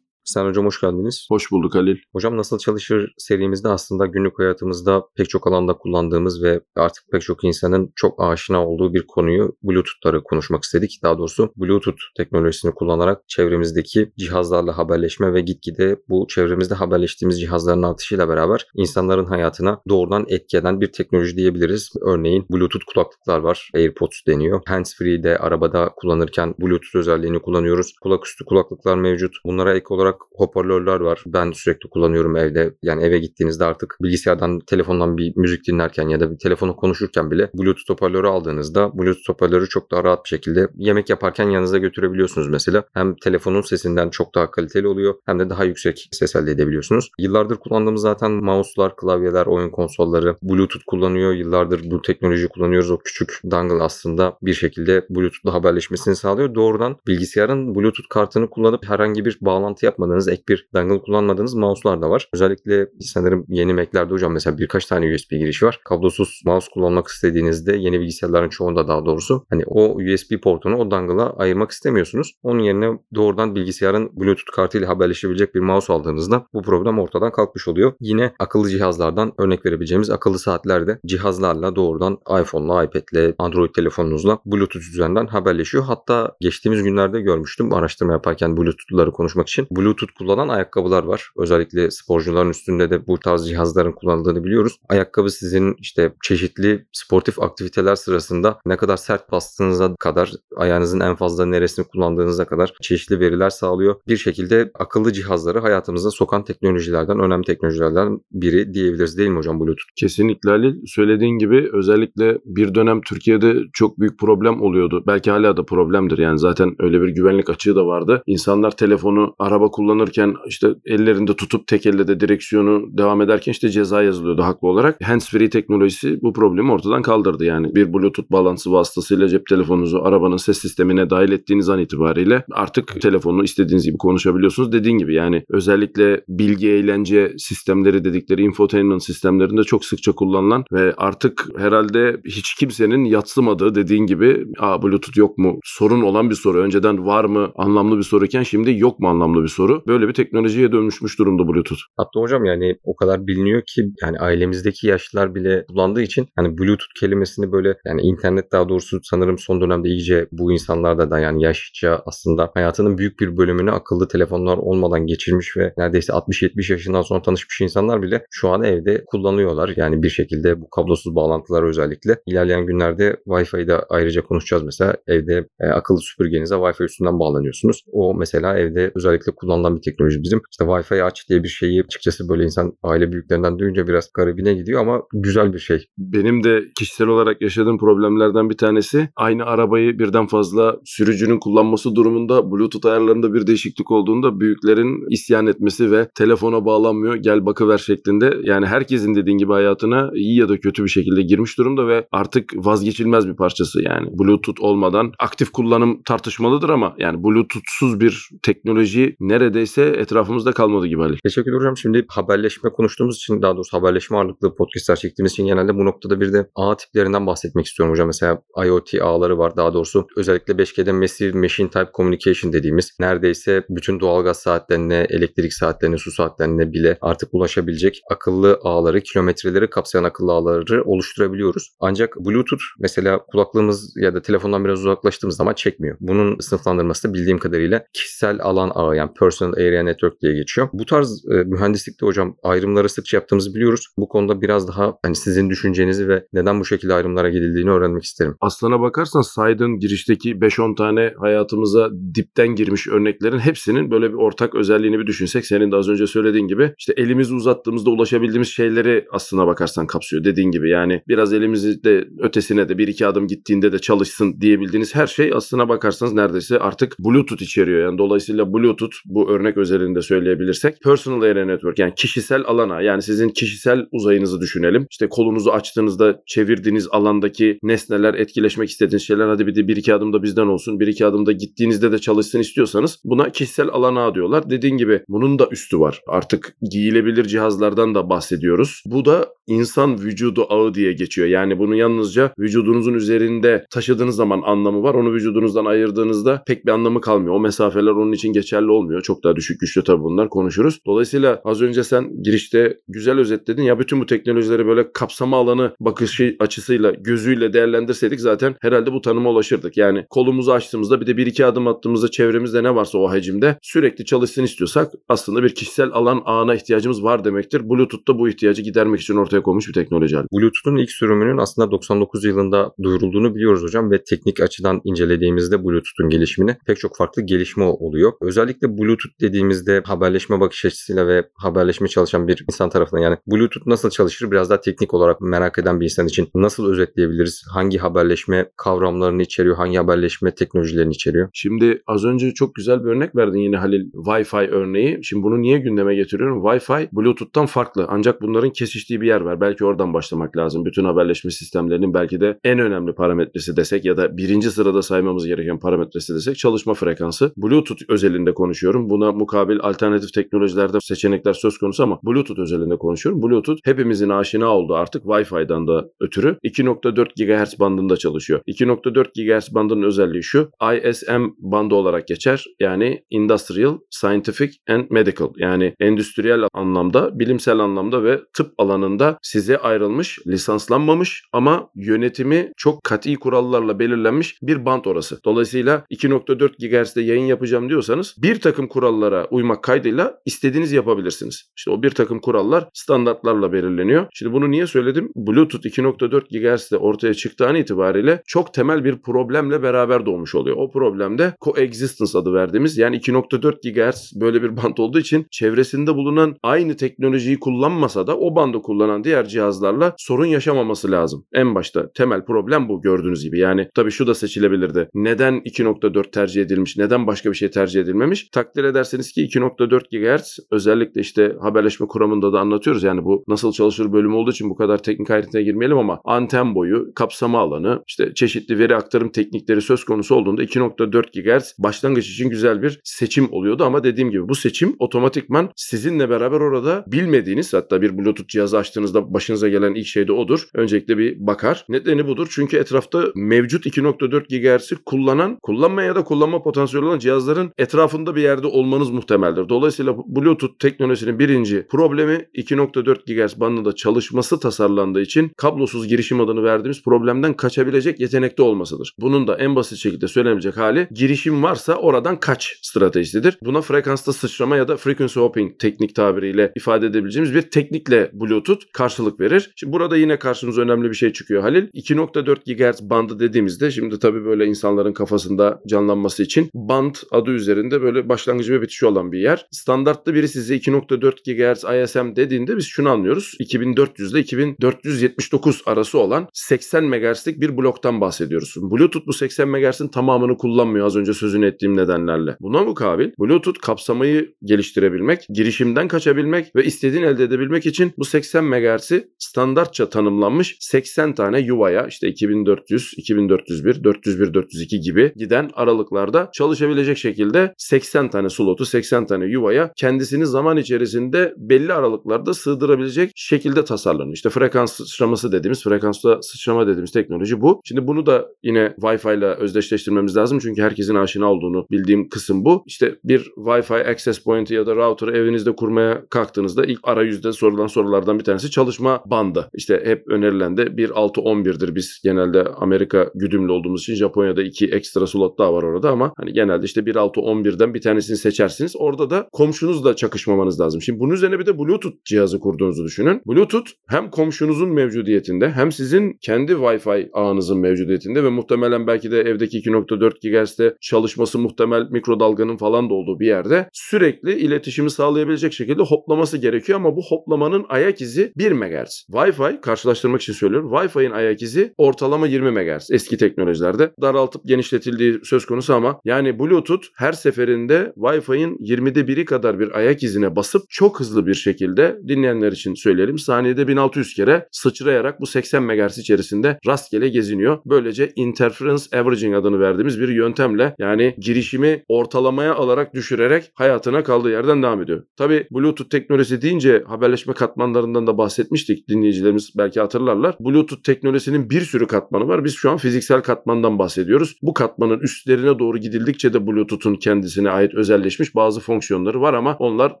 Sen 0.34 0.46
hocam 0.46 0.66
hoş 0.66 0.80
geldiniz. 0.80 1.26
Hoş 1.30 1.50
bulduk 1.52 1.74
Halil. 1.74 1.96
Hocam 2.12 2.36
nasıl 2.36 2.58
çalışır 2.58 3.14
serimizde 3.18 3.68
aslında 3.68 4.06
günlük 4.06 4.38
hayatımızda 4.38 5.02
pek 5.16 5.28
çok 5.28 5.46
alanda 5.46 5.72
kullandığımız 5.72 6.42
ve 6.42 6.60
artık 6.76 7.04
pek 7.12 7.22
çok 7.22 7.44
insanın 7.44 7.92
çok 7.96 8.22
aşina 8.22 8.66
olduğu 8.66 8.94
bir 8.94 9.06
konuyu 9.06 9.56
Bluetooth'ları 9.62 10.22
konuşmak 10.22 10.64
istedik. 10.64 11.00
Daha 11.02 11.18
doğrusu 11.18 11.52
Bluetooth 11.56 11.98
teknolojisini 12.16 12.74
kullanarak 12.74 13.28
çevremizdeki 13.28 14.12
cihazlarla 14.18 14.78
haberleşme 14.78 15.34
ve 15.34 15.40
gitgide 15.40 15.96
bu 16.08 16.26
çevremizde 16.28 16.74
haberleştiğimiz 16.74 17.40
cihazların 17.40 17.82
artışıyla 17.82 18.28
beraber 18.28 18.66
insanların 18.74 19.24
hayatına 19.26 19.80
doğrudan 19.88 20.24
etki 20.28 20.56
eden 20.56 20.80
bir 20.80 20.92
teknoloji 20.92 21.36
diyebiliriz. 21.36 21.92
Örneğin 22.00 22.46
Bluetooth 22.50 22.84
kulaklıklar 22.94 23.38
var. 23.38 23.70
AirPods 23.74 24.16
deniyor. 24.26 24.60
Handsfree'de 24.66 25.38
arabada 25.38 25.92
kullanırken 25.96 26.54
Bluetooth 26.58 26.94
özelliğini 26.94 27.42
kullanıyoruz. 27.42 27.92
Kulaküstü 28.02 28.44
kulaklıklar 28.44 28.96
mevcut. 28.96 29.34
Bunlara 29.46 29.74
ek 29.74 29.86
olarak 29.88 30.23
hoparlörler 30.34 31.00
var. 31.00 31.22
Ben 31.26 31.52
sürekli 31.52 31.88
kullanıyorum 31.88 32.36
evde. 32.36 32.74
Yani 32.82 33.04
eve 33.04 33.18
gittiğinizde 33.18 33.64
artık 33.64 33.96
bilgisayardan, 34.02 34.60
telefondan 34.60 35.16
bir 35.16 35.32
müzik 35.36 35.66
dinlerken 35.66 36.08
ya 36.08 36.20
da 36.20 36.30
bir 36.30 36.38
telefonu 36.38 36.76
konuşurken 36.76 37.30
bile 37.30 37.50
Bluetooth 37.54 37.90
hoparlörü 37.90 38.26
aldığınızda 38.26 38.98
Bluetooth 38.98 39.28
hoparlörü 39.28 39.68
çok 39.68 39.90
daha 39.90 40.04
rahat 40.04 40.24
bir 40.24 40.28
şekilde 40.28 40.68
yemek 40.76 41.10
yaparken 41.10 41.50
yanınıza 41.50 41.78
götürebiliyorsunuz 41.78 42.48
mesela. 42.48 42.84
Hem 42.92 43.16
telefonun 43.16 43.60
sesinden 43.60 44.10
çok 44.10 44.34
daha 44.34 44.50
kaliteli 44.50 44.88
oluyor 44.88 45.14
hem 45.26 45.38
de 45.38 45.50
daha 45.50 45.64
yüksek 45.64 46.08
ses 46.12 46.36
elde 46.36 46.50
edebiliyorsunuz. 46.50 47.10
Yıllardır 47.18 47.56
kullandığımız 47.56 48.02
zaten 48.02 48.32
mouse'lar, 48.32 48.96
klavyeler, 48.96 49.46
oyun 49.46 49.70
konsolları 49.70 50.36
Bluetooth 50.42 50.84
kullanıyor. 50.86 51.32
Yıllardır 51.32 51.90
bu 51.90 52.02
teknoloji 52.02 52.48
kullanıyoruz. 52.48 52.90
O 52.90 52.98
küçük 52.98 53.40
dongle 53.50 53.82
aslında 53.82 54.38
bir 54.42 54.54
şekilde 54.54 55.06
Bluetooth'la 55.10 55.54
haberleşmesini 55.54 56.16
sağlıyor. 56.16 56.54
Doğrudan 56.54 56.96
bilgisayarın 57.06 57.74
Bluetooth 57.74 58.08
kartını 58.10 58.50
kullanıp 58.50 58.88
herhangi 58.88 59.24
bir 59.24 59.38
bağlantı 59.40 59.84
yapmadan 59.84 60.13
kullanmadığınız, 60.14 60.28
ek 60.28 60.42
bir 60.48 60.68
dongle 60.74 61.00
kullanmadığınız 61.00 61.54
mouse'lar 61.54 62.02
da 62.02 62.10
var. 62.10 62.28
Özellikle 62.34 62.88
sanırım 63.00 63.44
yeni 63.48 63.74
Mac'lerde 63.74 64.14
hocam 64.14 64.32
mesela 64.32 64.58
birkaç 64.58 64.86
tane 64.86 65.14
USB 65.14 65.30
girişi 65.30 65.66
var. 65.66 65.80
Kablosuz 65.84 66.42
mouse 66.44 66.68
kullanmak 66.74 67.08
istediğinizde 67.08 67.76
yeni 67.76 68.00
bilgisayarların 68.00 68.48
çoğunda 68.48 68.88
daha 68.88 69.04
doğrusu 69.04 69.46
hani 69.50 69.62
o 69.66 69.96
USB 69.96 70.40
portunu 70.42 70.76
o 70.76 70.90
dongle'a 70.90 71.36
ayırmak 71.36 71.70
istemiyorsunuz. 71.70 72.32
Onun 72.42 72.62
yerine 72.62 72.98
doğrudan 73.14 73.54
bilgisayarın 73.54 74.10
Bluetooth 74.16 74.56
kartıyla 74.56 74.88
haberleşebilecek 74.88 75.54
bir 75.54 75.60
mouse 75.60 75.92
aldığınızda 75.92 76.46
bu 76.54 76.62
problem 76.62 76.98
ortadan 76.98 77.32
kalkmış 77.32 77.68
oluyor. 77.68 77.92
Yine 78.00 78.32
akıllı 78.38 78.68
cihazlardan 78.68 79.32
örnek 79.38 79.66
verebileceğimiz 79.66 80.10
akıllı 80.10 80.38
saatlerde 80.38 80.98
cihazlarla 81.06 81.76
doğrudan 81.76 82.18
iPhone'la, 82.40 82.84
iPad'le, 82.84 83.34
Android 83.38 83.70
telefonunuzla 83.74 84.38
Bluetooth 84.46 84.84
üzerinden 84.92 85.26
haberleşiyor. 85.26 85.84
Hatta 85.84 86.32
geçtiğimiz 86.40 86.82
günlerde 86.82 87.20
görmüştüm 87.20 87.74
araştırma 87.74 88.12
yaparken 88.12 88.56
Bluetooth'ları 88.56 89.12
konuşmak 89.12 89.48
için. 89.48 89.66
Bluetooth 89.70 90.03
Bluetooth 90.04 90.18
kullanan 90.18 90.48
ayakkabılar 90.48 91.04
var. 91.04 91.30
Özellikle 91.36 91.90
sporcuların 91.90 92.50
üstünde 92.50 92.90
de 92.90 93.06
bu 93.06 93.18
tarz 93.18 93.48
cihazların 93.48 93.92
kullanıldığını 93.92 94.44
biliyoruz. 94.44 94.76
Ayakkabı 94.88 95.30
sizin 95.30 95.74
işte 95.78 96.14
çeşitli 96.22 96.86
sportif 96.92 97.42
aktiviteler 97.42 97.94
sırasında 97.94 98.58
ne 98.66 98.76
kadar 98.76 98.96
sert 98.96 99.32
bastığınıza 99.32 99.94
kadar 100.00 100.32
ayağınızın 100.56 101.00
en 101.00 101.14
fazla 101.14 101.46
neresini 101.46 101.84
kullandığınıza 101.84 102.44
kadar 102.44 102.72
çeşitli 102.82 103.20
veriler 103.20 103.50
sağlıyor. 103.50 103.94
Bir 104.08 104.16
şekilde 104.16 104.70
akıllı 104.74 105.12
cihazları 105.12 105.58
hayatımıza 105.58 106.10
sokan 106.10 106.44
teknolojilerden, 106.44 107.18
önemli 107.18 107.44
teknolojilerden 107.44 108.20
biri 108.32 108.74
diyebiliriz 108.74 109.18
değil 109.18 109.30
mi 109.30 109.36
hocam 109.36 109.60
Bluetooth? 109.60 109.94
Kesinlikle 109.96 110.50
Halil. 110.50 110.74
Söylediğin 110.86 111.38
gibi 111.38 111.70
özellikle 111.72 112.38
bir 112.44 112.74
dönem 112.74 113.00
Türkiye'de 113.00 113.54
çok 113.72 114.00
büyük 114.00 114.18
problem 114.18 114.62
oluyordu. 114.62 115.04
Belki 115.06 115.30
hala 115.30 115.56
da 115.56 115.64
problemdir 115.64 116.18
yani 116.18 116.38
zaten 116.38 116.76
öyle 116.78 117.00
bir 117.00 117.08
güvenlik 117.08 117.50
açığı 117.50 117.76
da 117.76 117.86
vardı. 117.86 118.22
İnsanlar 118.26 118.70
telefonu 118.76 119.34
araba 119.38 119.70
kullanırken 119.70 119.83
kullanırken 119.84 120.34
işte 120.46 120.68
ellerinde 120.84 121.36
tutup 121.36 121.66
tek 121.66 121.86
elle 121.86 122.08
de 122.08 122.20
direksiyonu 122.20 122.82
devam 122.98 123.20
ederken 123.20 123.52
işte 123.52 123.68
ceza 123.68 124.02
yazılıyordu 124.02 124.42
haklı 124.42 124.68
olarak. 124.68 125.00
Hands-free 125.00 125.50
teknolojisi 125.50 126.18
bu 126.22 126.32
problemi 126.32 126.72
ortadan 126.72 127.02
kaldırdı 127.02 127.44
yani. 127.44 127.74
Bir 127.74 127.92
Bluetooth 127.92 128.30
bağlantısı 128.30 128.72
vasıtasıyla 128.72 129.28
cep 129.28 129.46
telefonunuzu 129.46 129.98
arabanın 129.98 130.36
ses 130.36 130.58
sistemine 130.58 131.10
dahil 131.10 131.32
ettiğiniz 131.32 131.68
an 131.68 131.80
itibariyle 131.80 132.44
artık 132.52 133.00
telefonu 133.00 133.44
istediğiniz 133.44 133.84
gibi 133.84 133.96
konuşabiliyorsunuz. 133.96 134.72
Dediğin 134.72 134.98
gibi 134.98 135.14
yani 135.14 135.42
özellikle 135.50 136.24
bilgi 136.28 136.68
eğlence 136.68 137.32
sistemleri 137.38 138.04
dedikleri 138.04 138.42
infotainment 138.42 139.04
sistemlerinde 139.04 139.62
çok 139.62 139.84
sıkça 139.84 140.12
kullanılan 140.12 140.64
ve 140.72 140.94
artık 140.96 141.46
herhalde 141.58 142.20
hiç 142.24 142.54
kimsenin 142.54 143.04
yatsımadığı 143.04 143.74
dediğin 143.74 144.06
gibi 144.06 144.46
Aa, 144.58 144.82
Bluetooth 144.82 145.16
yok 145.16 145.38
mu 145.38 145.58
sorun 145.64 146.02
olan 146.02 146.30
bir 146.30 146.34
soru. 146.34 146.58
Önceden 146.58 147.06
var 147.06 147.24
mı 147.24 147.52
anlamlı 147.56 147.98
bir 147.98 148.02
soruken 148.02 148.42
şimdi 148.42 148.78
yok 148.78 149.00
mu 149.00 149.08
anlamlı 149.08 149.42
bir 149.42 149.48
soru 149.48 149.73
böyle 149.86 150.08
bir 150.08 150.14
teknolojiye 150.14 150.72
dönüşmüş 150.72 151.18
durumda 151.18 151.48
Bluetooth. 151.48 151.80
Hatta 151.96 152.20
hocam 152.20 152.44
yani 152.44 152.76
o 152.84 152.96
kadar 152.96 153.26
biliniyor 153.26 153.62
ki 153.66 153.82
yani 154.02 154.18
ailemizdeki 154.18 154.86
yaşlılar 154.86 155.34
bile 155.34 155.64
kullandığı 155.66 156.02
için 156.02 156.28
hani 156.36 156.58
Bluetooth 156.58 157.00
kelimesini 157.00 157.52
böyle 157.52 157.76
yani 157.86 158.02
internet 158.02 158.52
daha 158.52 158.68
doğrusu 158.68 159.00
sanırım 159.02 159.38
son 159.38 159.60
dönemde 159.60 159.88
iyice 159.88 160.28
bu 160.32 160.52
insanlarda 160.52 161.10
da 161.10 161.18
yani 161.18 161.42
yaşça 161.42 162.02
aslında 162.06 162.50
hayatının 162.54 162.98
büyük 162.98 163.20
bir 163.20 163.36
bölümünü 163.36 163.70
akıllı 163.70 164.08
telefonlar 164.08 164.56
olmadan 164.56 165.06
geçirmiş 165.06 165.56
ve 165.56 165.74
neredeyse 165.78 166.12
60-70 166.12 166.72
yaşından 166.72 167.02
sonra 167.02 167.22
tanışmış 167.22 167.60
insanlar 167.60 168.02
bile 168.02 168.26
şu 168.30 168.48
an 168.48 168.62
evde 168.62 169.04
kullanıyorlar. 169.06 169.72
Yani 169.76 170.02
bir 170.02 170.08
şekilde 170.08 170.60
bu 170.60 170.70
kablosuz 170.70 171.14
bağlantılar 171.14 171.62
özellikle. 171.62 172.18
ilerleyen 172.26 172.66
günlerde 172.66 173.16
Wi-Fi'de 173.26 173.76
ayrıca 173.88 174.22
konuşacağız 174.22 174.62
mesela. 174.62 174.96
Evde 175.06 175.48
e, 175.60 175.66
akıllı 175.66 176.00
süpürgenize 176.00 176.54
Wi-Fi 176.54 176.84
üstünden 176.84 177.18
bağlanıyorsunuz. 177.18 177.84
O 177.92 178.14
mesela 178.14 178.58
evde 178.58 178.92
özellikle 178.94 179.32
kullanılan 179.34 179.63
bir 179.76 179.82
teknoloji 179.82 180.22
bizim. 180.22 180.40
İşte 180.50 180.64
Wi-Fi 180.64 181.02
aç 181.02 181.28
diye 181.28 181.42
bir 181.42 181.48
şeyi 181.48 181.82
açıkçası 181.82 182.28
böyle 182.28 182.44
insan 182.44 182.72
aile 182.82 183.12
büyüklerinden 183.12 183.58
duyunca 183.58 183.86
biraz 183.86 184.10
garibine 184.14 184.54
gidiyor 184.54 184.80
ama 184.80 185.02
güzel 185.12 185.52
bir 185.52 185.58
şey. 185.58 185.86
Benim 185.98 186.44
de 186.44 186.64
kişisel 186.78 187.08
olarak 187.08 187.42
yaşadığım 187.42 187.78
problemlerden 187.78 188.50
bir 188.50 188.56
tanesi 188.56 189.08
aynı 189.16 189.44
arabayı 189.44 189.98
birden 189.98 190.26
fazla 190.26 190.76
sürücünün 190.84 191.38
kullanması 191.38 191.94
durumunda 191.94 192.50
Bluetooth 192.50 192.86
ayarlarında 192.86 193.34
bir 193.34 193.46
değişiklik 193.46 193.90
olduğunda 193.90 194.40
büyüklerin 194.40 195.10
isyan 195.10 195.46
etmesi 195.46 195.90
ve 195.92 196.08
telefona 196.14 196.64
bağlanmıyor 196.64 197.14
gel 197.14 197.46
bakıver 197.46 197.78
şeklinde 197.78 198.36
yani 198.42 198.66
herkesin 198.66 199.14
dediğin 199.14 199.38
gibi 199.38 199.52
hayatına 199.52 200.10
iyi 200.14 200.38
ya 200.38 200.48
da 200.48 200.60
kötü 200.60 200.84
bir 200.84 200.88
şekilde 200.88 201.22
girmiş 201.22 201.58
durumda 201.58 201.88
ve 201.88 202.06
artık 202.12 202.52
vazgeçilmez 202.56 203.28
bir 203.28 203.36
parçası 203.36 203.82
yani 203.82 204.08
Bluetooth 204.18 204.60
olmadan 204.60 205.12
aktif 205.18 205.50
kullanım 205.50 206.02
tartışmalıdır 206.02 206.68
ama 206.68 206.94
yani 206.98 207.24
Bluetooth'suz 207.24 208.00
bir 208.00 208.28
teknoloji 208.42 209.16
nerede 209.20 209.53
neredeyse 209.54 209.82
etrafımızda 209.82 210.52
kalmadı 210.52 210.86
gibi 210.86 211.02
Halil. 211.02 211.18
Teşekkür 211.22 211.60
ederim. 211.60 211.76
Şimdi 211.76 212.06
haberleşme 212.08 212.70
konuştuğumuz 212.70 213.16
için 213.16 213.42
daha 213.42 213.56
doğrusu 213.56 213.78
haberleşme 213.78 214.16
ağırlıklı 214.16 214.54
podcastlar 214.54 214.96
çektiğimiz 214.96 215.32
için 215.32 215.46
genelde 215.46 215.74
bu 215.74 215.84
noktada 215.84 216.20
bir 216.20 216.32
de 216.32 216.50
ağ 216.54 216.76
tiplerinden 216.76 217.26
bahsetmek 217.26 217.66
istiyorum 217.66 217.92
hocam. 217.92 218.06
Mesela 218.06 218.42
IoT 218.66 218.94
ağları 219.02 219.38
var 219.38 219.56
daha 219.56 219.74
doğrusu 219.74 220.06
özellikle 220.16 220.54
5G'de 220.54 220.92
Massive 220.92 221.38
Machine 221.38 221.70
Type 221.70 221.90
Communication 221.94 222.52
dediğimiz 222.52 222.96
neredeyse 223.00 223.64
bütün 223.70 224.00
doğalgaz 224.00 224.36
saatlerine, 224.36 225.06
elektrik 225.10 225.52
saatlerine, 225.52 225.98
su 225.98 226.10
saatlerine 226.10 226.72
bile 226.72 226.98
artık 227.00 227.28
ulaşabilecek 227.32 228.00
akıllı 228.10 228.58
ağları, 228.62 229.00
kilometreleri 229.00 229.70
kapsayan 229.70 230.04
akıllı 230.04 230.32
ağları 230.32 230.84
oluşturabiliyoruz. 230.84 231.70
Ancak 231.80 232.16
Bluetooth 232.16 232.62
mesela 232.80 233.24
kulaklığımız 233.26 233.96
ya 233.96 234.14
da 234.14 234.22
telefondan 234.22 234.64
biraz 234.64 234.80
uzaklaştığımız 234.80 235.36
zaman 235.36 235.54
çekmiyor. 235.54 235.96
Bunun 236.00 236.38
sınıflandırması 236.38 237.08
da 237.08 237.14
bildiğim 237.14 237.38
kadarıyla 237.38 237.84
kişisel 237.92 238.40
alan 238.42 238.72
ağı 238.74 238.96
yani 238.96 239.10
personal 239.20 239.43
Personal 239.44 239.66
Area 239.66 239.82
Network 239.82 240.20
diye 240.22 240.34
geçiyor. 240.34 240.68
Bu 240.72 240.86
tarz 240.86 241.24
e, 241.30 241.34
mühendislikte 241.34 242.06
hocam 242.06 242.36
ayrımları 242.42 242.88
sıkça 242.88 243.16
yaptığımızı 243.16 243.54
biliyoruz. 243.54 243.86
Bu 243.98 244.08
konuda 244.08 244.40
biraz 244.40 244.68
daha 244.68 244.94
hani 245.02 245.16
sizin 245.16 245.50
düşüncenizi 245.50 246.08
ve 246.08 246.26
neden 246.32 246.60
bu 246.60 246.64
şekilde 246.64 246.94
ayrımlara 246.94 247.28
gidildiğini 247.28 247.70
öğrenmek 247.70 248.02
isterim. 248.02 248.34
Aslına 248.40 248.80
bakarsan 248.80 249.20
saydığın 249.20 249.78
girişteki 249.78 250.30
5-10 250.30 250.76
tane 250.76 251.12
hayatımıza 251.20 251.90
dipten 252.14 252.48
girmiş 252.48 252.88
örneklerin 252.88 253.38
hepsinin 253.38 253.90
böyle 253.90 254.08
bir 254.08 254.16
ortak 254.16 254.54
özelliğini 254.54 254.98
bir 254.98 255.06
düşünsek 255.06 255.46
senin 255.46 255.72
de 255.72 255.76
az 255.76 255.88
önce 255.88 256.06
söylediğin 256.06 256.48
gibi 256.48 256.74
işte 256.78 256.92
elimizi 256.96 257.34
uzattığımızda 257.34 257.90
ulaşabildiğimiz 257.90 258.48
şeyleri 258.48 259.06
aslına 259.12 259.46
bakarsan 259.46 259.86
kapsıyor 259.86 260.24
dediğin 260.24 260.50
gibi 260.50 260.70
yani 260.70 261.02
biraz 261.08 261.32
elimizi 261.32 261.84
de 261.84 262.08
ötesine 262.18 262.68
de 262.68 262.78
bir 262.78 262.88
iki 262.88 263.06
adım 263.06 263.26
gittiğinde 263.26 263.72
de 263.72 263.78
çalışsın 263.78 264.40
diyebildiğiniz 264.40 264.94
her 264.94 265.06
şey 265.06 265.30
aslına 265.34 265.68
bakarsanız 265.68 266.12
neredeyse 266.12 266.58
artık 266.58 266.96
Bluetooth 266.98 267.42
içeriyor. 267.42 267.82
Yani 267.82 267.98
dolayısıyla 267.98 268.52
Bluetooth 268.52 268.96
bu 269.04 269.33
örnek 269.34 269.56
özelinde 269.56 270.02
söyleyebilirsek 270.02 270.80
personal 270.82 271.22
area 271.22 271.44
network 271.44 271.78
yani 271.78 271.92
kişisel 271.96 272.42
alana 272.46 272.80
yani 272.80 273.02
sizin 273.02 273.28
kişisel 273.28 273.86
uzayınızı 273.92 274.40
düşünelim. 274.40 274.86
İşte 274.90 275.08
kolunuzu 275.08 275.50
açtığınızda 275.50 276.22
çevirdiğiniz 276.26 276.88
alandaki 276.90 277.58
nesneler 277.62 278.14
etkileşmek 278.14 278.70
istediğiniz 278.70 279.06
şeyler 279.06 279.28
hadi 279.28 279.46
bir 279.46 279.54
de 279.54 279.68
bir 279.68 279.76
iki 279.76 279.94
adımda 279.94 280.22
bizden 280.22 280.46
olsun 280.46 280.80
bir 280.80 280.86
iki 280.86 281.06
adımda 281.06 281.32
gittiğinizde 281.32 281.92
de 281.92 281.98
çalışsın 281.98 282.40
istiyorsanız 282.40 282.98
buna 283.04 283.30
kişisel 283.30 283.68
alana 283.68 284.14
diyorlar. 284.14 284.50
Dediğin 284.50 284.76
gibi 284.76 285.00
bunun 285.08 285.38
da 285.38 285.48
üstü 285.50 285.80
var. 285.80 286.00
Artık 286.08 286.56
giyilebilir 286.70 287.24
cihazlardan 287.24 287.94
da 287.94 288.10
bahsediyoruz. 288.10 288.82
Bu 288.86 289.04
da 289.04 289.28
insan 289.46 290.00
vücudu 290.00 290.46
ağı 290.48 290.74
diye 290.74 290.92
geçiyor. 290.92 291.28
Yani 291.28 291.58
bunu 291.58 291.74
yalnızca 291.74 292.32
vücudunuzun 292.38 292.94
üzerinde 292.94 293.66
taşıdığınız 293.70 294.16
zaman 294.16 294.42
anlamı 294.44 294.82
var. 294.82 294.94
Onu 294.94 295.12
vücudunuzdan 295.12 295.64
ayırdığınızda 295.64 296.42
pek 296.46 296.66
bir 296.66 296.70
anlamı 296.70 297.00
kalmıyor. 297.00 297.34
O 297.34 297.40
mesafeler 297.40 297.90
onun 297.90 298.12
için 298.12 298.32
geçerli 298.32 298.70
olmuyor. 298.70 299.02
Çok 299.02 299.22
daha 299.24 299.36
düşük 299.36 299.60
güçlü 299.60 299.84
tabii 299.84 300.02
bunlar 300.02 300.28
konuşuruz. 300.28 300.78
Dolayısıyla 300.86 301.40
az 301.44 301.62
önce 301.62 301.84
sen 301.84 302.22
girişte 302.22 302.78
güzel 302.88 303.18
özetledin. 303.18 303.62
Ya 303.62 303.78
bütün 303.78 304.00
bu 304.00 304.06
teknolojileri 304.06 304.66
böyle 304.66 304.92
kapsama 304.92 305.36
alanı 305.36 305.72
bakışı 305.80 306.36
açısıyla 306.40 306.90
gözüyle 306.90 307.52
değerlendirseydik 307.52 308.20
zaten 308.20 308.54
herhalde 308.60 308.92
bu 308.92 309.00
tanıma 309.00 309.30
ulaşırdık. 309.30 309.76
Yani 309.76 310.06
kolumuzu 310.10 310.52
açtığımızda 310.52 311.00
bir 311.00 311.06
de 311.06 311.16
bir 311.16 311.26
iki 311.26 311.46
adım 311.46 311.66
attığımızda 311.66 312.10
çevremizde 312.10 312.62
ne 312.62 312.74
varsa 312.74 312.98
o 312.98 313.10
hacimde 313.10 313.58
sürekli 313.62 314.04
çalışsın 314.04 314.42
istiyorsak 314.42 314.92
aslında 315.08 315.42
bir 315.42 315.54
kişisel 315.54 315.90
alan 315.92 316.22
ağına 316.24 316.54
ihtiyacımız 316.54 317.02
var 317.02 317.24
demektir. 317.24 317.70
Bluetooth 317.70 318.08
da 318.08 318.18
bu 318.18 318.28
ihtiyacı 318.28 318.62
gidermek 318.62 319.00
için 319.00 319.16
ortaya 319.16 319.42
konmuş 319.42 319.68
bir 319.68 319.72
teknoloji. 319.72 320.16
Bluetooth'un 320.16 320.76
ilk 320.76 320.90
sürümünün 320.90 321.38
aslında 321.38 321.70
99 321.70 322.24
yılında 322.24 322.72
duyurulduğunu 322.82 323.34
biliyoruz 323.34 323.62
hocam 323.62 323.90
ve 323.90 324.04
teknik 324.04 324.40
açıdan 324.40 324.80
incelediğimizde 324.84 325.64
Bluetooth'un 325.64 326.08
gelişimini 326.08 326.56
pek 326.66 326.78
çok 326.78 326.96
farklı 326.96 327.22
gelişme 327.22 327.64
oluyor. 327.64 328.12
Özellikle 328.20 328.68
Bluetooth 328.68 329.13
dediğimizde 329.20 329.82
haberleşme 329.84 330.40
bakış 330.40 330.64
açısıyla 330.64 331.06
ve 331.06 331.28
haberleşme 331.34 331.88
çalışan 331.88 332.28
bir 332.28 332.44
insan 332.48 332.70
tarafından 332.70 333.02
yani 333.02 333.16
Bluetooth 333.26 333.66
nasıl 333.66 333.90
çalışır 333.90 334.30
biraz 334.30 334.50
daha 334.50 334.60
teknik 334.60 334.94
olarak 334.94 335.20
merak 335.20 335.58
eden 335.58 335.80
bir 335.80 335.84
insan 335.84 336.06
için 336.06 336.28
nasıl 336.34 336.70
özetleyebiliriz? 336.70 337.44
Hangi 337.52 337.78
haberleşme 337.78 338.50
kavramlarını 338.56 339.22
içeriyor? 339.22 339.56
Hangi 339.56 339.76
haberleşme 339.76 340.34
teknolojilerini 340.34 340.92
içeriyor? 340.92 341.28
Şimdi 341.32 341.82
az 341.86 342.04
önce 342.04 342.34
çok 342.34 342.54
güzel 342.54 342.84
bir 342.84 342.90
örnek 342.90 343.16
verdin 343.16 343.38
yine 343.38 343.56
Halil 343.56 343.90
Wi-Fi 343.92 344.48
örneği. 344.48 344.98
Şimdi 345.02 345.22
bunu 345.22 345.42
niye 345.42 345.58
gündeme 345.58 345.94
getiriyorum? 345.94 346.42
Wi-Fi 346.42 346.88
Bluetooth'tan 346.92 347.46
farklı 347.46 347.86
ancak 347.88 348.22
bunların 348.22 348.50
kesiştiği 348.50 349.00
bir 349.00 349.06
yer 349.06 349.20
var. 349.20 349.40
Belki 349.40 349.64
oradan 349.64 349.94
başlamak 349.94 350.36
lazım. 350.36 350.64
Bütün 350.64 350.84
haberleşme 350.84 351.30
sistemlerinin 351.30 351.94
belki 351.94 352.20
de 352.20 352.38
en 352.44 352.58
önemli 352.58 352.94
parametresi 352.94 353.56
desek 353.56 353.84
ya 353.84 353.96
da 353.96 354.16
birinci 354.16 354.50
sırada 354.50 354.82
saymamız 354.82 355.26
gereken 355.26 355.58
parametresi 355.58 356.14
desek 356.14 356.36
çalışma 356.36 356.74
frekansı. 356.74 357.32
Bluetooth 357.36 357.82
özelinde 357.88 358.34
konuşuyorum. 358.34 358.90
Buna 358.94 359.12
mukabil 359.12 359.58
alternatif 359.60 360.12
teknolojilerde 360.12 360.78
seçenekler 360.80 361.32
söz 361.32 361.58
konusu 361.58 361.82
ama 361.82 361.98
Bluetooth 362.02 362.40
özelinde 362.40 362.76
konuşuyorum. 362.76 363.22
Bluetooth 363.22 363.60
hepimizin 363.64 364.08
aşina 364.08 364.56
olduğu 364.56 364.74
artık 364.74 365.04
Wi-Fi'den 365.04 365.66
da 365.66 365.84
ötürü 366.00 366.36
2.4 366.44 367.44
GHz 367.44 367.60
bandında 367.60 367.96
çalışıyor. 367.96 368.40
2.4 368.48 369.38
GHz 369.38 369.54
bandının 369.54 369.82
özelliği 369.82 370.22
şu. 370.22 370.50
ISM 370.74 371.24
bandı 371.38 371.74
olarak 371.74 372.08
geçer. 372.08 372.44
Yani 372.60 373.04
Industrial, 373.10 373.78
Scientific 373.90 374.52
and 374.68 374.84
Medical. 374.90 375.28
Yani 375.36 375.74
endüstriyel 375.80 376.48
anlamda, 376.52 377.18
bilimsel 377.18 377.58
anlamda 377.58 378.04
ve 378.04 378.20
tıp 378.36 378.52
alanında 378.58 379.18
size 379.22 379.58
ayrılmış, 379.58 380.18
lisanslanmamış 380.26 381.24
ama 381.32 381.68
yönetimi 381.74 382.52
çok 382.56 382.84
kat'i 382.84 383.16
kurallarla 383.16 383.78
belirlenmiş 383.78 384.38
bir 384.42 384.64
band 384.64 384.84
orası. 384.84 385.18
Dolayısıyla 385.24 385.84
2.4 385.90 386.82
GHz'de 386.82 387.00
yayın 387.00 387.26
yapacağım 387.26 387.68
diyorsanız 387.68 388.14
bir 388.22 388.40
takım 388.40 388.68
kurallara 388.84 389.26
uymak 389.30 389.62
kaydıyla 389.62 390.18
istediğiniz 390.26 390.72
yapabilirsiniz. 390.72 391.50
İşte 391.56 391.70
o 391.70 391.82
bir 391.82 391.90
takım 391.90 392.20
kurallar 392.20 392.68
standartlarla 392.74 393.52
belirleniyor. 393.52 394.06
Şimdi 394.14 394.32
bunu 394.32 394.50
niye 394.50 394.66
söyledim? 394.66 395.12
Bluetooth 395.16 395.66
2.4 395.66 396.56
GHz'de 396.56 396.76
ortaya 396.76 397.14
çıktığı 397.14 397.48
an 397.48 397.54
itibariyle 397.54 398.22
çok 398.26 398.54
temel 398.54 398.84
bir 398.84 399.02
problemle 399.02 399.62
beraber 399.62 400.06
doğmuş 400.06 400.34
oluyor. 400.34 400.56
O 400.56 400.70
problemde 400.70 401.34
coexistence 401.40 402.18
adı 402.18 402.32
verdiğimiz 402.32 402.78
yani 402.78 402.96
2.4 402.96 403.72
GHz 403.72 404.12
böyle 404.20 404.42
bir 404.42 404.56
band 404.56 404.78
olduğu 404.78 404.98
için 404.98 405.26
çevresinde 405.30 405.94
bulunan 405.94 406.36
aynı 406.42 406.76
teknolojiyi 406.76 407.40
kullanmasa 407.40 408.06
da 408.06 408.18
o 408.18 408.36
bandı 408.36 408.62
kullanan 408.62 409.04
diğer 409.04 409.28
cihazlarla 409.28 409.94
sorun 409.98 410.26
yaşamaması 410.26 410.90
lazım. 410.90 411.26
En 411.32 411.54
başta 411.54 411.92
temel 411.92 412.24
problem 412.24 412.68
bu 412.68 412.82
gördüğünüz 412.82 413.24
gibi. 413.24 413.38
Yani 413.38 413.68
tabii 413.74 413.90
şu 413.90 414.06
da 414.06 414.14
seçilebilirdi. 414.14 414.88
Neden 414.94 415.34
2.4 415.34 416.10
tercih 416.10 416.42
edilmiş? 416.42 416.76
Neden 416.76 417.06
başka 417.06 417.30
bir 417.30 417.36
şey 417.36 417.50
tercih 417.50 417.80
edilmemiş? 417.80 418.28
Takdir 418.32 418.64
ederseniz 418.74 419.12
ki 419.12 419.26
2.4 419.26 420.16
GHz 420.16 420.38
özellikle 420.50 421.00
işte 421.00 421.36
haberleşme 421.40 421.86
kuramında 421.86 422.32
da 422.32 422.40
anlatıyoruz. 422.40 422.82
Yani 422.82 423.04
bu 423.04 423.24
nasıl 423.28 423.52
çalışır 423.52 423.92
bölümü 423.92 424.14
olduğu 424.14 424.30
için 424.30 424.50
bu 424.50 424.56
kadar 424.56 424.82
teknik 424.82 425.10
ayrıntıya 425.10 425.42
girmeyelim 425.42 425.78
ama 425.78 426.00
anten 426.04 426.54
boyu, 426.54 426.94
kapsama 426.94 427.38
alanı, 427.38 427.82
işte 427.88 428.14
çeşitli 428.14 428.58
veri 428.58 428.76
aktarım 428.76 429.08
teknikleri 429.12 429.60
söz 429.60 429.84
konusu 429.84 430.14
olduğunda 430.14 430.44
2.4 430.44 431.38
GHz 431.38 431.54
başlangıç 431.58 432.10
için 432.10 432.30
güzel 432.30 432.62
bir 432.62 432.80
seçim 432.84 433.32
oluyordu 433.32 433.64
ama 433.64 433.84
dediğim 433.84 434.10
gibi 434.10 434.28
bu 434.28 434.34
seçim 434.34 434.76
otomatikman 434.78 435.50
sizinle 435.56 436.10
beraber 436.10 436.40
orada 436.40 436.84
bilmediğiniz 436.86 437.54
hatta 437.54 437.82
bir 437.82 437.98
Bluetooth 437.98 438.28
cihazı 438.28 438.58
açtığınızda 438.58 439.14
başınıza 439.14 439.48
gelen 439.48 439.74
ilk 439.74 439.86
şey 439.86 440.08
de 440.08 440.12
odur. 440.12 440.48
Öncelikle 440.54 440.98
bir 440.98 441.26
bakar. 441.26 441.64
Nedeni 441.68 442.06
budur 442.06 442.28
çünkü 442.30 442.56
etrafta 442.56 443.04
mevcut 443.14 443.66
2.4 443.66 444.58
GHz'i 444.58 444.76
kullanan, 444.76 445.38
kullanmaya 445.42 445.86
ya 445.86 445.94
da 445.94 446.04
kullanma 446.04 446.42
potansiyeli 446.42 446.86
olan 446.86 446.98
cihazların 446.98 447.52
etrafında 447.58 448.16
bir 448.16 448.22
yerde 448.22 448.46
olmanız 448.64 448.90
muhtemeldir. 448.90 449.48
Dolayısıyla 449.48 449.96
Bluetooth 450.06 450.58
teknolojisinin 450.58 451.18
birinci 451.18 451.66
problemi 451.70 452.26
2.4 452.34 453.26
GHz 453.26 453.40
bandında 453.40 453.74
çalışması 453.74 454.40
tasarlandığı 454.40 455.00
için 455.00 455.30
kablosuz 455.36 455.88
girişim 455.88 456.20
adını 456.20 456.42
verdiğimiz 456.42 456.82
problemden 456.82 457.34
kaçabilecek 457.34 458.00
yetenekte 458.00 458.42
olmasıdır. 458.42 458.94
Bunun 459.00 459.26
da 459.26 459.36
en 459.36 459.56
basit 459.56 459.78
şekilde 459.78 460.08
söylenebilecek 460.08 460.56
hali 460.56 460.88
girişim 460.90 461.42
varsa 461.42 461.74
oradan 461.74 462.20
kaç 462.20 462.58
stratejisidir. 462.62 463.38
Buna 463.42 463.60
frekansta 463.60 464.12
sıçrama 464.12 464.56
ya 464.56 464.68
da 464.68 464.76
frequency 464.76 465.20
hopping 465.20 465.58
teknik 465.58 465.94
tabiriyle 465.94 466.52
ifade 466.56 466.86
edebileceğimiz 466.86 467.34
bir 467.34 467.42
teknikle 467.42 468.10
Bluetooth 468.12 468.64
karşılık 468.72 469.20
verir. 469.20 469.50
Şimdi 469.56 469.72
burada 469.72 469.96
yine 469.96 470.18
karşımıza 470.18 470.62
önemli 470.62 470.90
bir 470.90 470.94
şey 470.94 471.12
çıkıyor 471.12 471.42
Halil. 471.42 471.68
2.4 471.68 472.72
GHz 472.72 472.90
bandı 472.90 473.18
dediğimizde 473.20 473.70
şimdi 473.70 473.98
tabii 473.98 474.24
böyle 474.24 474.46
insanların 474.46 474.92
kafasında 474.92 475.60
canlanması 475.68 476.22
için 476.22 476.50
band 476.54 476.94
adı 477.10 477.30
üzerinde 477.30 477.82
böyle 477.82 478.08
başlangıcı 478.08 478.52
ve 478.54 478.62
bitişi 478.62 478.86
olan 478.86 479.12
bir 479.12 479.18
yer. 479.18 479.46
Standartta 479.50 480.14
biri 480.14 480.28
size 480.28 480.56
2.4 480.56 481.24
GHz 481.24 481.90
ISM 481.90 482.16
dediğinde 482.16 482.56
biz 482.56 482.66
şunu 482.66 482.90
anlıyoruz. 482.90 483.34
2400 483.38 484.12
ile 484.12 484.20
2479 484.20 485.62
arası 485.66 485.98
olan 485.98 486.28
80 486.32 486.84
MHz'lik 486.84 487.40
bir 487.40 487.56
bloktan 487.56 488.00
bahsediyoruz. 488.00 488.54
Bluetooth 488.56 489.06
bu 489.06 489.12
80 489.12 489.48
MHz'in 489.48 489.88
tamamını 489.88 490.36
kullanmıyor 490.36 490.86
az 490.86 490.96
önce 490.96 491.14
sözünü 491.14 491.46
ettiğim 491.46 491.76
nedenlerle. 491.76 492.36
Buna 492.40 492.64
mukabil 492.64 493.10
Bluetooth 493.18 493.58
kapsamayı 493.60 494.34
geliştirebilmek, 494.44 495.26
girişimden 495.28 495.88
kaçabilmek 495.88 496.56
ve 496.56 496.64
istediğin 496.64 497.02
elde 497.02 497.24
edebilmek 497.24 497.66
için 497.66 497.92
bu 497.98 498.04
80 498.04 498.44
MHz'i 498.44 499.08
standartça 499.18 499.88
tanımlanmış 499.88 500.56
80 500.60 501.14
tane 501.14 501.40
yuvaya 501.40 501.86
işte 501.86 502.08
2400, 502.08 502.92
2401, 502.96 503.84
401, 503.84 504.34
402 504.34 504.80
gibi 504.80 505.12
giden 505.16 505.50
aralıklarda 505.54 506.30
çalışabilecek 506.32 506.98
şekilde 506.98 507.54
80 507.58 508.10
tane 508.10 508.28
slotu, 508.44 508.66
80 508.66 509.06
tane 509.06 509.24
yuvaya 509.24 509.72
kendisini 509.76 510.26
zaman 510.26 510.56
içerisinde 510.56 511.34
belli 511.36 511.72
aralıklarda 511.72 512.34
sığdırabilecek 512.34 513.12
şekilde 513.14 513.64
tasarlanmış. 513.64 514.18
İşte 514.18 514.30
frekans 514.30 514.72
sıçraması 514.72 515.32
dediğimiz, 515.32 515.64
frekansta 515.64 516.22
sıçrama 516.22 516.66
dediğimiz 516.66 516.92
teknoloji 516.92 517.40
bu. 517.40 517.60
Şimdi 517.64 517.86
bunu 517.86 518.06
da 518.06 518.26
yine 518.42 518.74
Wi-Fi 518.80 519.18
ile 519.18 519.26
özdeşleştirmemiz 519.26 520.16
lazım. 520.16 520.38
Çünkü 520.38 520.62
herkesin 520.62 520.94
aşina 520.94 521.32
olduğunu 521.32 521.66
bildiğim 521.70 522.08
kısım 522.08 522.44
bu. 522.44 522.64
İşte 522.66 522.98
bir 523.04 523.20
Wi-Fi 523.36 523.90
access 523.90 524.18
point'i 524.18 524.54
ya 524.54 524.66
da 524.66 524.76
router'ı 524.76 525.16
evinizde 525.16 525.56
kurmaya 525.56 526.06
kalktığınızda 526.10 526.64
ilk 526.64 526.80
arayüzde 526.82 527.32
sorulan 527.32 527.66
sorulardan 527.66 528.18
bir 528.18 528.24
tanesi 528.24 528.50
çalışma 528.50 529.02
bandı. 529.06 529.48
İşte 529.54 529.82
hep 529.84 530.08
önerilen 530.08 530.56
de 530.56 530.62
1.6.11'dir. 530.62 531.74
Biz 531.74 532.00
genelde 532.04 532.44
Amerika 532.44 533.10
güdümlü 533.14 533.52
olduğumuz 533.52 533.82
için 533.82 533.94
Japonya'da 533.94 534.42
iki 534.42 534.66
ekstra 534.66 535.06
slot 535.06 535.38
daha 535.38 535.54
var 535.54 535.62
orada 535.62 535.90
ama 535.90 536.12
hani 536.16 536.32
genelde 536.32 536.64
işte 536.66 536.80
1.6.11'den 536.80 537.74
bir 537.74 537.80
tanesini 537.80 538.16
seçmek 538.16 538.33
seçersiniz. 538.34 538.76
Orada 538.78 539.10
da 539.10 539.28
komşunuzla 539.32 539.96
çakışmamanız 539.96 540.60
lazım. 540.60 540.82
Şimdi 540.82 541.00
bunun 541.00 541.12
üzerine 541.14 541.38
bir 541.38 541.46
de 541.46 541.58
Bluetooth 541.58 541.96
cihazı 542.04 542.40
kurduğunuzu 542.40 542.84
düşünün. 542.84 543.22
Bluetooth 543.26 543.70
hem 543.88 544.10
komşunuzun 544.10 544.68
mevcudiyetinde 544.68 545.50
hem 545.50 545.72
sizin 545.72 546.18
kendi 546.20 546.52
Wi-Fi 546.52 547.08
ağınızın 547.12 547.58
mevcudiyetinde 547.58 548.24
ve 548.24 548.28
muhtemelen 548.28 548.86
belki 548.86 549.10
de 549.10 549.20
evdeki 549.20 549.58
2.4 549.58 550.42
GHz'de 550.42 550.76
çalışması 550.80 551.38
muhtemel 551.38 551.82
mikrodalganın 551.90 552.56
falan 552.56 552.90
da 552.90 552.94
olduğu 552.94 553.20
bir 553.20 553.26
yerde 553.26 553.68
sürekli 553.72 554.32
iletişimi 554.32 554.90
sağlayabilecek 554.90 555.52
şekilde 555.52 555.82
hoplaması 555.82 556.38
gerekiyor 556.38 556.78
ama 556.78 556.96
bu 556.96 557.02
hoplamanın 557.08 557.64
ayak 557.68 558.00
izi 558.00 558.32
1 558.36 558.52
MHz. 558.52 559.06
Wi-Fi 559.12 559.60
karşılaştırmak 559.60 560.22
için 560.22 560.32
söylüyorum. 560.32 560.70
Wi-Fi'nin 560.72 561.10
ayak 561.10 561.42
izi 561.42 561.74
ortalama 561.78 562.26
20 562.26 562.50
MHz 562.50 562.90
eski 562.90 563.16
teknolojilerde. 563.16 563.90
Daraltıp 564.02 564.44
genişletildiği 564.44 565.20
söz 565.24 565.46
konusu 565.46 565.74
ama 565.74 566.00
yani 566.04 566.38
Bluetooth 566.38 566.86
her 566.96 567.12
seferinde 567.12 567.92
Wi-Fi'nin 568.24 568.56
20'de 568.56 569.08
biri 569.08 569.24
kadar 569.24 569.60
bir 569.60 569.78
ayak 569.78 570.02
izine 570.02 570.36
basıp 570.36 570.62
çok 570.70 571.00
hızlı 571.00 571.26
bir 571.26 571.34
şekilde 571.34 571.98
dinleyenler 572.08 572.52
için 572.52 572.74
söyleyelim 572.74 573.18
saniyede 573.18 573.68
1600 573.68 574.14
kere 574.14 574.48
sıçrayarak 574.52 575.20
bu 575.20 575.26
80 575.26 575.62
MHz 575.62 575.98
içerisinde 575.98 576.58
rastgele 576.66 577.08
geziniyor. 577.08 577.58
Böylece 577.66 578.12
interference 578.16 578.84
averaging 578.98 579.34
adını 579.34 579.60
verdiğimiz 579.60 580.00
bir 580.00 580.08
yöntemle 580.08 580.74
yani 580.78 581.14
girişimi 581.18 581.84
ortalamaya 581.88 582.54
alarak 582.54 582.94
düşürerek 582.94 583.50
hayatına 583.54 584.02
kaldığı 584.02 584.30
yerden 584.30 584.62
devam 584.62 584.82
ediyor. 584.82 585.02
Tabi 585.16 585.46
Bluetooth 585.50 585.90
teknolojisi 585.90 586.42
deyince 586.42 586.84
haberleşme 586.86 587.32
katmanlarından 587.34 588.06
da 588.06 588.18
bahsetmiştik 588.18 588.88
dinleyicilerimiz 588.88 589.50
belki 589.56 589.80
hatırlarlar. 589.80 590.36
Bluetooth 590.40 590.82
teknolojisinin 590.82 591.50
bir 591.50 591.60
sürü 591.60 591.86
katmanı 591.86 592.28
var. 592.28 592.44
Biz 592.44 592.54
şu 592.54 592.70
an 592.70 592.76
fiziksel 592.76 593.20
katmandan 593.20 593.78
bahsediyoruz. 593.78 594.36
Bu 594.42 594.54
katmanın 594.54 595.00
üstlerine 595.00 595.58
doğru 595.58 595.78
gidildikçe 595.78 596.32
de 596.32 596.46
Bluetooth'un 596.46 596.94
kendisine 596.94 597.50
ait 597.50 597.74
özelleşmiş 598.04 598.34
bazı 598.34 598.60
fonksiyonları 598.60 599.20
var 599.20 599.34
ama 599.34 599.56
onlar 599.58 600.00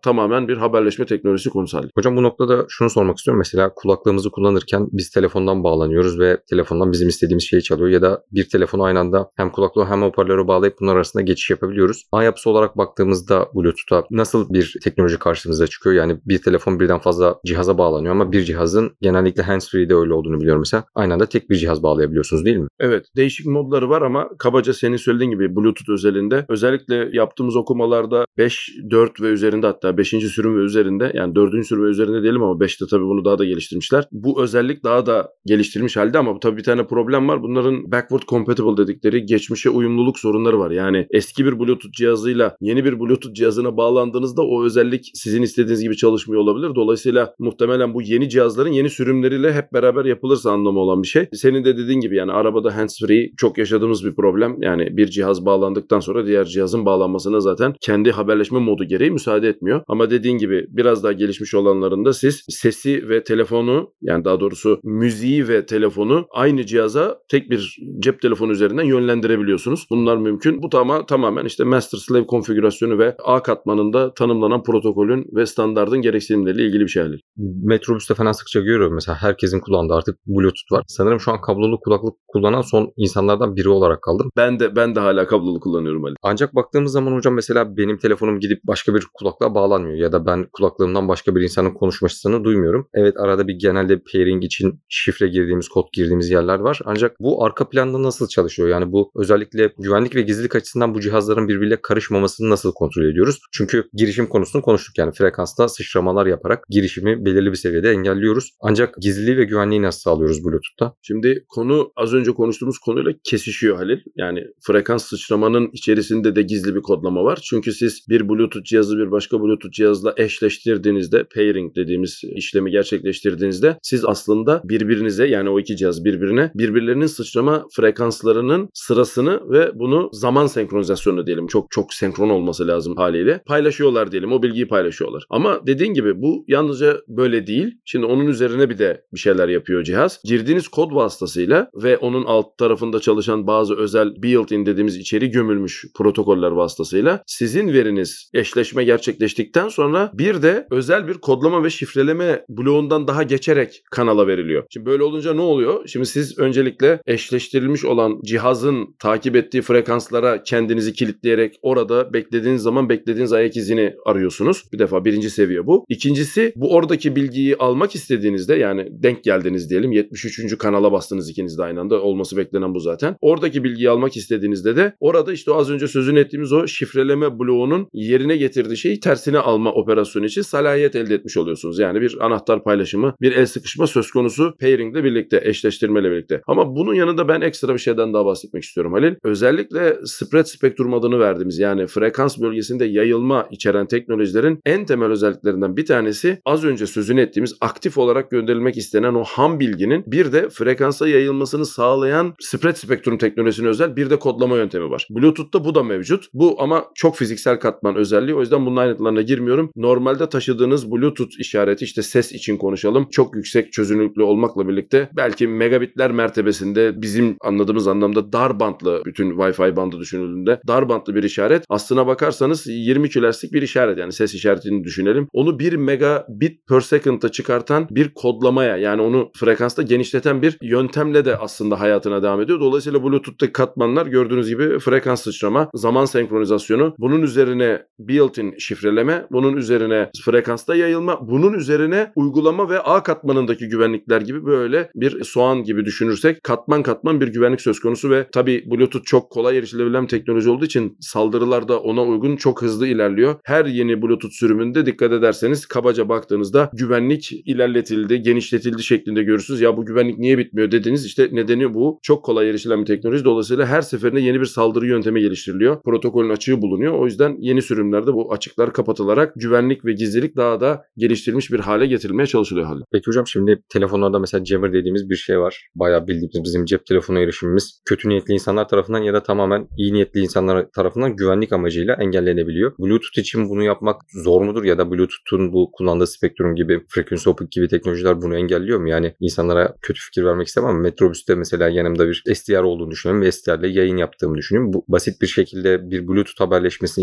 tamamen 0.02 0.48
bir 0.48 0.56
haberleşme 0.56 1.06
teknolojisi 1.06 1.50
konusu 1.50 1.76
halinde. 1.76 1.90
Hocam 1.96 2.16
bu 2.16 2.22
noktada 2.22 2.66
şunu 2.68 2.90
sormak 2.90 3.18
istiyorum. 3.18 3.38
Mesela 3.38 3.72
kulaklığımızı 3.74 4.30
kullanırken 4.30 4.88
biz 4.92 5.10
telefondan 5.10 5.64
bağlanıyoruz 5.64 6.18
ve 6.18 6.38
telefondan 6.50 6.92
bizim 6.92 7.08
istediğimiz 7.08 7.44
şeyi 7.44 7.62
çalıyor 7.62 7.88
ya 7.88 8.02
da 8.02 8.22
bir 8.32 8.48
telefonu 8.48 8.82
aynı 8.82 8.98
anda 8.98 9.30
hem 9.36 9.50
kulaklığı 9.50 9.84
hem 9.84 10.02
hoparlörü 10.02 10.48
bağlayıp 10.48 10.76
bunlar 10.80 10.96
arasında 10.96 11.22
geçiş 11.22 11.50
yapabiliyoruz. 11.50 12.04
A 12.12 12.22
yapısı 12.22 12.50
olarak 12.50 12.78
baktığımızda 12.78 13.48
Bluetooth'a 13.54 14.06
nasıl 14.10 14.52
bir 14.52 14.76
teknoloji 14.84 15.18
karşımıza 15.18 15.66
çıkıyor? 15.66 15.96
Yani 15.96 16.18
bir 16.26 16.42
telefon 16.42 16.80
birden 16.80 16.98
fazla 16.98 17.36
cihaza 17.46 17.78
bağlanıyor 17.78 18.14
ama 18.14 18.32
bir 18.32 18.42
cihazın 18.44 18.96
genellikle 19.00 19.42
hands-free'de 19.42 19.94
öyle 19.94 20.14
olduğunu 20.14 20.40
biliyorum 20.40 20.60
mesela. 20.60 20.84
Aynı 20.94 21.12
anda 21.14 21.26
tek 21.26 21.50
bir 21.50 21.56
cihaz 21.56 21.82
bağlayabiliyorsunuz 21.82 22.44
değil 22.44 22.56
mi? 22.56 22.68
Evet 22.80 23.06
değişik 23.16 23.46
modları 23.46 23.88
var 23.88 24.02
ama 24.02 24.28
kabaca 24.38 24.72
senin 24.72 24.96
söylediğin 24.96 25.30
gibi 25.30 25.56
Bluetooth 25.56 25.90
özelinde 25.90 26.46
özellikle 26.48 27.08
yaptığımız 27.12 27.56
okumalarda 27.94 28.26
5, 28.38 28.70
4 28.90 29.20
ve 29.20 29.26
üzerinde 29.26 29.66
hatta 29.66 29.96
5. 29.96 30.08
sürüm 30.08 30.56
ve 30.58 30.60
üzerinde 30.60 31.12
yani 31.14 31.34
4. 31.34 31.66
sürüm 31.66 31.84
ve 31.84 31.88
üzerinde 31.88 32.22
diyelim 32.22 32.42
ama 32.42 32.64
5'te 32.64 32.84
tabii 32.90 33.04
bunu 33.04 33.24
daha 33.24 33.38
da 33.38 33.44
geliştirmişler. 33.44 34.04
Bu 34.12 34.42
özellik 34.42 34.84
daha 34.84 35.06
da 35.06 35.28
geliştirilmiş 35.46 35.96
halde 35.96 36.18
ama 36.18 36.38
tabii 36.40 36.56
bir 36.56 36.62
tane 36.62 36.86
problem 36.86 37.28
var. 37.28 37.42
Bunların 37.42 37.92
backward 37.92 38.22
compatible 38.28 38.76
dedikleri 38.76 39.26
geçmişe 39.26 39.70
uyumluluk 39.70 40.18
sorunları 40.18 40.58
var. 40.58 40.70
Yani 40.70 41.06
eski 41.10 41.44
bir 41.44 41.58
Bluetooth 41.58 41.92
cihazıyla 41.92 42.56
yeni 42.60 42.84
bir 42.84 43.00
Bluetooth 43.00 43.34
cihazına 43.34 43.76
bağlandığınızda 43.76 44.42
o 44.42 44.64
özellik 44.64 45.10
sizin 45.14 45.42
istediğiniz 45.42 45.82
gibi 45.82 45.96
çalışmıyor 45.96 46.42
olabilir. 46.42 46.74
Dolayısıyla 46.74 47.34
muhtemelen 47.38 47.94
bu 47.94 48.02
yeni 48.02 48.28
cihazların 48.28 48.72
yeni 48.72 48.90
sürümleriyle 48.90 49.52
hep 49.52 49.72
beraber 49.72 50.04
yapılırsa 50.04 50.50
anlamı 50.50 50.78
olan 50.78 51.02
bir 51.02 51.08
şey. 51.08 51.28
Senin 51.32 51.64
de 51.64 51.76
dediğin 51.76 52.00
gibi 52.00 52.16
yani 52.16 52.32
arabada 52.32 52.76
hands-free 52.76 53.30
çok 53.36 53.58
yaşadığımız 53.58 54.04
bir 54.04 54.14
problem. 54.14 54.62
Yani 54.62 54.96
bir 54.96 55.06
cihaz 55.06 55.46
bağlandıktan 55.46 56.00
sonra 56.00 56.26
diğer 56.26 56.44
cihazın 56.44 56.86
bağlanmasına 56.86 57.40
zaten 57.40 57.74
kendi 57.84 58.10
haberleşme 58.10 58.58
modu 58.58 58.84
gereği 58.84 59.10
müsaade 59.10 59.48
etmiyor. 59.48 59.82
Ama 59.88 60.10
dediğin 60.10 60.38
gibi 60.38 60.66
biraz 60.68 61.04
daha 61.04 61.12
gelişmiş 61.12 61.54
olanlarında 61.54 62.12
siz 62.12 62.44
sesi 62.48 63.08
ve 63.08 63.24
telefonu 63.24 63.92
yani 64.02 64.24
daha 64.24 64.40
doğrusu 64.40 64.80
müziği 64.84 65.48
ve 65.48 65.66
telefonu 65.66 66.26
aynı 66.30 66.66
cihaza 66.66 67.18
tek 67.28 67.50
bir 67.50 67.78
cep 67.98 68.20
telefonu 68.20 68.52
üzerinden 68.52 68.84
yönlendirebiliyorsunuz. 68.84 69.86
Bunlar 69.90 70.16
mümkün. 70.16 70.62
Bu 70.62 70.68
tama, 70.68 71.06
tamamen 71.06 71.44
işte 71.44 71.64
master 71.64 71.98
slave 71.98 72.26
konfigürasyonu 72.26 72.98
ve 72.98 73.16
A 73.24 73.42
katmanında 73.42 74.14
tanımlanan 74.14 74.62
protokolün 74.62 75.26
ve 75.32 75.46
standardın 75.46 76.02
gereksinimleriyle 76.02 76.66
ilgili 76.66 76.82
bir 76.82 76.88
şey 76.88 77.02
Halil. 77.02 77.18
Metrobüste 77.64 78.14
falan 78.14 78.32
sıkça 78.32 78.60
görüyorum 78.60 78.94
mesela 78.94 79.22
herkesin 79.22 79.60
kullandığı 79.60 79.94
artık 79.94 80.18
Bluetooth 80.26 80.72
var. 80.72 80.84
Sanırım 80.86 81.20
şu 81.20 81.32
an 81.32 81.40
kablolu 81.40 81.80
kulaklık 81.80 82.14
kullanan 82.28 82.62
son 82.62 82.92
insanlardan 82.96 83.56
biri 83.56 83.68
olarak 83.68 84.02
kaldım. 84.02 84.30
Ben 84.36 84.60
de 84.60 84.76
ben 84.76 84.94
de 84.94 85.00
hala 85.00 85.26
kablolu 85.26 85.60
kullanıyorum 85.60 86.04
Ali. 86.04 86.14
Ancak 86.22 86.54
baktığımız 86.54 86.92
zaman 86.92 87.12
hocam 87.12 87.34
mesela 87.34 87.73
benim 87.76 87.98
telefonum 87.98 88.40
gidip 88.40 88.60
başka 88.64 88.94
bir 88.94 89.06
kulaklığa 89.14 89.54
bağlanmıyor 89.54 89.96
ya 89.96 90.12
da 90.12 90.26
ben 90.26 90.46
kulaklığımdan 90.52 91.08
başka 91.08 91.34
bir 91.34 91.42
insanın 91.42 91.74
konuşmasını 91.74 92.44
duymuyorum. 92.44 92.88
Evet 92.94 93.14
arada 93.16 93.48
bir 93.48 93.54
genelde 93.54 93.98
pairing 94.12 94.44
için 94.44 94.80
şifre 94.88 95.28
girdiğimiz, 95.28 95.68
kod 95.68 95.84
girdiğimiz 95.92 96.30
yerler 96.30 96.58
var. 96.58 96.80
Ancak 96.84 97.16
bu 97.20 97.44
arka 97.44 97.68
planda 97.68 98.02
nasıl 98.02 98.28
çalışıyor? 98.28 98.68
Yani 98.68 98.92
bu 98.92 99.10
özellikle 99.16 99.72
güvenlik 99.78 100.16
ve 100.16 100.22
gizlilik 100.22 100.56
açısından 100.56 100.94
bu 100.94 101.00
cihazların 101.00 101.48
birbiriyle 101.48 101.80
karışmamasını 101.82 102.50
nasıl 102.50 102.72
kontrol 102.72 103.04
ediyoruz? 103.04 103.38
Çünkü 103.52 103.84
girişim 103.94 104.26
konusunu 104.26 104.62
konuştuk 104.62 104.98
yani 104.98 105.12
frekansta 105.12 105.68
sıçramalar 105.68 106.26
yaparak 106.26 106.64
girişimi 106.70 107.24
belirli 107.24 107.50
bir 107.50 107.56
seviyede 107.56 107.90
engelliyoruz. 107.90 108.50
Ancak 108.60 108.94
gizliliği 109.00 109.36
ve 109.36 109.44
güvenliği 109.44 109.82
nasıl 109.82 110.00
sağlıyoruz 110.00 110.44
Bluetooth'ta? 110.44 110.94
Şimdi 111.02 111.44
konu 111.48 111.92
az 111.96 112.14
önce 112.14 112.32
konuştuğumuz 112.32 112.78
konuyla 112.78 113.12
kesişiyor 113.24 113.76
Halil. 113.76 113.98
Yani 114.16 114.44
frekans 114.66 115.04
sıçramanın 115.04 115.70
içerisinde 115.72 116.36
de 116.36 116.42
gizli 116.42 116.74
bir 116.74 116.82
kodlama 116.82 117.24
var. 117.24 117.38
Çünkü 117.42 117.63
siz 117.72 118.06
bir 118.08 118.28
Bluetooth 118.28 118.64
cihazı 118.64 118.98
bir 118.98 119.10
başka 119.10 119.40
Bluetooth 119.40 119.72
cihazla 119.72 120.14
eşleştirdiğinizde 120.16 121.24
pairing 121.34 121.76
dediğimiz 121.76 122.20
işlemi 122.24 122.70
gerçekleştirdiğinizde 122.70 123.78
siz 123.82 124.04
aslında 124.04 124.60
birbirinize 124.64 125.26
yani 125.26 125.50
o 125.50 125.60
iki 125.60 125.76
cihaz 125.76 126.04
birbirine 126.04 126.50
birbirlerinin 126.54 127.06
sıçrama 127.06 127.66
frekanslarının 127.76 128.68
sırasını 128.74 129.40
ve 129.50 129.70
bunu 129.74 130.10
zaman 130.12 130.46
senkronizasyonu 130.46 131.26
diyelim. 131.26 131.46
Çok 131.46 131.70
çok 131.70 131.94
senkron 131.94 132.28
olması 132.28 132.66
lazım 132.68 132.96
haliyle. 132.96 133.42
Paylaşıyorlar 133.46 134.12
diyelim. 134.12 134.32
O 134.32 134.42
bilgiyi 134.42 134.68
paylaşıyorlar. 134.68 135.24
Ama 135.30 135.66
dediğin 135.66 135.94
gibi 135.94 136.22
bu 136.22 136.44
yalnızca 136.48 136.96
böyle 137.08 137.46
değil. 137.46 137.74
Şimdi 137.84 138.06
onun 138.06 138.26
üzerine 138.26 138.70
bir 138.70 138.78
de 138.78 139.04
bir 139.14 139.18
şeyler 139.18 139.48
yapıyor 139.48 139.84
cihaz. 139.84 140.20
Girdiğiniz 140.24 140.68
kod 140.68 140.94
vasıtasıyla 140.94 141.70
ve 141.74 141.96
onun 141.96 142.24
alt 142.24 142.58
tarafında 142.58 143.00
çalışan 143.00 143.46
bazı 143.46 143.76
özel 143.76 144.22
built-in 144.22 144.66
dediğimiz 144.66 144.96
içeri 144.96 145.30
gömülmüş 145.30 145.84
protokoller 145.96 146.50
vasıtasıyla 146.50 147.22
sizin 147.54 147.72
veriniz 147.72 148.30
eşleşme 148.34 148.84
gerçekleştikten 148.84 149.68
sonra 149.68 150.10
bir 150.14 150.42
de 150.42 150.66
özel 150.70 151.08
bir 151.08 151.14
kodlama 151.14 151.64
ve 151.64 151.70
şifreleme 151.70 152.44
bloğundan 152.48 153.08
daha 153.08 153.22
geçerek 153.22 153.82
kanala 153.90 154.26
veriliyor. 154.26 154.64
Şimdi 154.70 154.86
böyle 154.86 155.02
olunca 155.02 155.34
ne 155.34 155.40
oluyor? 155.40 155.88
Şimdi 155.88 156.06
siz 156.06 156.38
öncelikle 156.38 157.00
eşleştirilmiş 157.06 157.84
olan 157.84 158.20
cihazın 158.24 158.94
takip 158.98 159.36
ettiği 159.36 159.62
frekanslara 159.62 160.42
kendinizi 160.42 160.92
kilitleyerek 160.92 161.58
orada 161.62 162.12
beklediğiniz 162.12 162.62
zaman 162.62 162.88
beklediğiniz 162.88 163.32
ayak 163.32 163.56
izini 163.56 163.94
arıyorsunuz. 164.06 164.62
Bir 164.72 164.78
defa 164.78 165.04
birinci 165.04 165.30
seviye 165.30 165.66
bu. 165.66 165.84
İkincisi 165.88 166.52
bu 166.56 166.74
oradaki 166.74 167.16
bilgiyi 167.16 167.56
almak 167.56 167.94
istediğinizde 167.94 168.54
yani 168.54 168.88
denk 168.90 169.24
geldiniz 169.24 169.70
diyelim 169.70 169.92
73. 169.92 170.58
kanala 170.58 170.92
bastınız 170.92 171.30
ikiniz 171.30 171.58
de 171.58 171.62
aynı 171.62 171.80
anda 171.80 172.02
olması 172.02 172.36
beklenen 172.36 172.74
bu 172.74 172.80
zaten. 172.80 173.16
Oradaki 173.20 173.64
bilgiyi 173.64 173.90
almak 173.90 174.16
istediğinizde 174.16 174.76
de 174.76 174.94
orada 175.00 175.32
işte 175.32 175.54
az 175.54 175.70
önce 175.70 175.88
sözünü 175.88 176.18
ettiğimiz 176.20 176.52
o 176.52 176.66
şifreleme 176.66 177.38
bloğunun 177.44 177.88
yerine 177.92 178.36
getirdiği 178.36 178.76
şeyi 178.76 179.00
tersine 179.00 179.38
alma 179.38 179.72
operasyonu 179.72 180.26
için 180.26 180.42
salahiyet 180.42 180.96
elde 180.96 181.14
etmiş 181.14 181.36
oluyorsunuz. 181.36 181.78
Yani 181.78 182.00
bir 182.00 182.26
anahtar 182.26 182.64
paylaşımı, 182.64 183.14
bir 183.20 183.32
el 183.32 183.46
sıkışma 183.46 183.86
söz 183.86 184.10
konusu 184.10 184.54
pairing 184.60 184.94
ile 184.94 185.04
birlikte, 185.04 185.40
eşleştirmeyle 185.44 186.10
birlikte. 186.10 186.42
Ama 186.46 186.76
bunun 186.76 186.94
yanında 186.94 187.28
ben 187.28 187.40
ekstra 187.40 187.74
bir 187.74 187.78
şeyden 187.78 188.14
daha 188.14 188.26
bahsetmek 188.26 188.64
istiyorum 188.64 188.92
Halil. 188.92 189.14
Özellikle 189.24 189.96
spread 190.04 190.44
spektrum 190.44 190.94
adını 190.94 191.18
verdiğimiz 191.18 191.58
yani 191.58 191.86
frekans 191.86 192.40
bölgesinde 192.40 192.84
yayılma 192.84 193.48
içeren 193.50 193.86
teknolojilerin 193.86 194.60
en 194.64 194.86
temel 194.86 195.10
özelliklerinden 195.10 195.76
bir 195.76 195.86
tanesi 195.86 196.38
az 196.44 196.64
önce 196.64 196.86
sözünü 196.86 197.20
ettiğimiz 197.20 197.56
aktif 197.60 197.98
olarak 197.98 198.30
gönderilmek 198.30 198.76
istenen 198.76 199.14
o 199.14 199.24
ham 199.24 199.60
bilginin 199.60 200.04
bir 200.06 200.32
de 200.32 200.48
frekansa 200.48 201.08
yayılmasını 201.08 201.66
sağlayan 201.66 202.34
spread 202.40 202.74
spektrum 202.74 203.18
teknolojisine 203.18 203.68
özel 203.68 203.96
bir 203.96 204.10
de 204.10 204.18
kodlama 204.18 204.56
yöntemi 204.56 204.90
var. 204.90 205.06
Bluetooth'ta 205.10 205.64
bu 205.64 205.74
da 205.74 205.82
mevcut. 205.82 206.24
Bu 206.32 206.62
ama 206.62 206.84
çok 206.94 207.16
fiziksel 207.34 207.60
katman 207.60 207.96
özelliği. 207.96 208.34
O 208.34 208.40
yüzden 208.40 208.66
bunun 208.66 208.76
ayrıntılarına 208.76 209.22
girmiyorum. 209.22 209.70
Normalde 209.76 210.28
taşıdığınız 210.28 210.90
Bluetooth 210.90 211.40
işareti 211.40 211.84
işte 211.84 212.02
ses 212.02 212.32
için 212.32 212.56
konuşalım. 212.56 213.08
Çok 213.10 213.36
yüksek 213.36 213.72
çözünürlüklü 213.72 214.22
olmakla 214.22 214.68
birlikte 214.68 215.10
belki 215.16 215.48
megabitler 215.48 216.12
mertebesinde 216.12 217.02
bizim 217.02 217.36
anladığımız 217.40 217.88
anlamda 217.88 218.32
dar 218.32 218.60
bantlı 218.60 219.02
bütün 219.06 219.30
Wi-Fi 219.30 219.76
bandı 219.76 219.98
düşünüldüğünde 219.98 220.60
dar 220.68 220.88
bantlı 220.88 221.14
bir 221.14 221.22
işaret. 221.22 221.64
Aslına 221.68 222.06
bakarsanız 222.06 222.66
20 222.66 223.10
kilohertzlik 223.10 223.52
bir 223.52 223.62
işaret 223.62 223.98
yani 223.98 224.12
ses 224.12 224.34
işaretini 224.34 224.84
düşünelim. 224.84 225.28
Onu 225.32 225.58
1 225.58 225.72
megabit 225.72 226.66
per 226.68 226.80
second'a 226.80 227.28
çıkartan 227.28 227.86
bir 227.90 228.14
kodlamaya 228.14 228.76
yani 228.76 229.02
onu 229.02 229.30
frekansta 229.36 229.82
genişleten 229.82 230.42
bir 230.42 230.58
yöntemle 230.62 231.24
de 231.24 231.36
aslında 231.36 231.80
hayatına 231.80 232.22
devam 232.22 232.40
ediyor. 232.40 232.60
Dolayısıyla 232.60 233.02
Bluetooth'taki 233.02 233.52
katmanlar 233.52 234.06
gördüğünüz 234.06 234.48
gibi 234.48 234.78
frekans 234.78 235.22
sıçrama, 235.22 235.70
zaman 235.74 236.04
senkronizasyonu. 236.04 236.94
Bunun 236.98 237.22
üzerine 237.24 237.82
built-in 237.98 238.54
şifreleme, 238.58 239.26
bunun 239.32 239.56
üzerine 239.56 240.10
frekansta 240.24 240.74
yayılma, 240.74 241.28
bunun 241.28 241.52
üzerine 241.52 242.12
uygulama 242.16 242.70
ve 242.70 242.80
ağ 242.80 243.02
katmanındaki 243.02 243.68
güvenlikler 243.68 244.20
gibi 244.20 244.46
böyle 244.46 244.90
bir 244.94 245.24
soğan 245.24 245.64
gibi 245.64 245.84
düşünürsek 245.84 246.42
katman 246.42 246.82
katman 246.82 247.20
bir 247.20 247.28
güvenlik 247.28 247.60
söz 247.60 247.80
konusu 247.80 248.10
ve 248.10 248.26
tabii 248.32 248.64
Bluetooth 248.70 249.04
çok 249.04 249.30
kolay 249.30 249.58
erişilebilen 249.58 250.06
teknoloji 250.06 250.50
olduğu 250.50 250.64
için 250.64 250.96
saldırılar 251.00 251.68
da 251.68 251.80
ona 251.80 252.02
uygun 252.04 252.36
çok 252.36 252.62
hızlı 252.62 252.86
ilerliyor. 252.86 253.34
Her 253.44 253.64
yeni 253.64 254.02
Bluetooth 254.02 254.34
sürümünde 254.34 254.86
dikkat 254.86 255.12
ederseniz 255.12 255.66
kabaca 255.66 256.08
baktığınızda 256.08 256.70
güvenlik 256.72 257.32
ilerletildi, 257.32 258.22
genişletildi 258.22 258.82
şeklinde 258.82 259.22
görürsünüz. 259.22 259.60
Ya 259.60 259.76
bu 259.76 259.86
güvenlik 259.86 260.18
niye 260.18 260.38
bitmiyor 260.38 260.70
dediniz. 260.70 261.06
İşte 261.06 261.28
nedeni 261.32 261.74
bu. 261.74 261.98
Çok 262.02 262.24
kolay 262.24 262.50
erişilen 262.50 262.80
bir 262.80 262.86
teknoloji. 262.86 263.24
Dolayısıyla 263.24 263.66
her 263.66 263.82
seferinde 263.82 264.20
yeni 264.20 264.40
bir 264.40 264.46
saldırı 264.46 264.86
yöntemi 264.86 265.20
geliştiriliyor. 265.20 265.82
Protokolün 265.82 266.30
açığı 266.30 266.62
bulunuyor. 266.62 266.94
O 266.98 267.03
yüzden 267.06 267.36
yeni 267.40 267.62
sürümlerde 267.62 268.12
bu 268.12 268.32
açıklar 268.32 268.72
kapatılarak 268.72 269.32
güvenlik 269.36 269.84
ve 269.84 269.92
gizlilik 269.92 270.36
daha 270.36 270.60
da 270.60 270.84
geliştirilmiş 270.96 271.52
bir 271.52 271.60
hale 271.60 271.86
getirilmeye 271.86 272.26
çalışılıyor 272.26 272.66
halde. 272.66 272.84
Peki 272.92 273.06
hocam 273.06 273.26
şimdi 273.26 273.62
telefonlarda 273.68 274.18
mesela 274.18 274.44
jammer 274.44 274.72
dediğimiz 274.72 275.10
bir 275.10 275.16
şey 275.16 275.38
var. 275.38 275.68
Bayağı 275.74 276.06
bildiğimiz 276.06 276.44
bizim 276.44 276.64
cep 276.64 276.86
telefonu 276.86 277.18
erişimimiz 277.18 277.80
kötü 277.84 278.08
niyetli 278.08 278.34
insanlar 278.34 278.68
tarafından 278.68 279.02
ya 279.02 279.14
da 279.14 279.22
tamamen 279.22 279.68
iyi 279.78 279.92
niyetli 279.92 280.20
insanlar 280.20 280.66
tarafından 280.70 281.16
güvenlik 281.16 281.52
amacıyla 281.52 281.94
engellenebiliyor. 281.94 282.72
Bluetooth 282.78 283.18
için 283.18 283.48
bunu 283.48 283.62
yapmak 283.62 284.00
zor 284.24 284.42
mudur 284.42 284.64
ya 284.64 284.78
da 284.78 284.90
Bluetooth'un 284.90 285.52
bu 285.52 285.70
kullandığı 285.72 286.06
spektrum 286.06 286.54
gibi 286.54 286.80
frequency 286.88 287.30
hopping 287.30 287.50
gibi 287.50 287.68
teknolojiler 287.68 288.22
bunu 288.22 288.36
engelliyor 288.36 288.80
mu? 288.80 288.88
Yani 288.88 289.14
insanlara 289.20 289.74
kötü 289.82 290.00
fikir 290.00 290.24
vermek 290.24 290.46
istemem 290.46 290.80
metrobüste 290.80 291.34
mesela 291.34 291.68
yanımda 291.68 292.08
bir 292.08 292.22
SDR 292.34 292.62
olduğunu 292.62 292.90
düşünüyorum 292.90 293.26
ve 293.26 293.32
SDR 293.32 293.58
ile 293.58 293.68
yayın 293.68 293.96
yaptığımı 293.96 294.36
düşünüyorum. 294.36 294.72
Bu 294.72 294.84
basit 294.88 295.22
bir 295.22 295.26
şekilde 295.26 295.90
bir 295.90 296.08
Bluetooth 296.08 296.40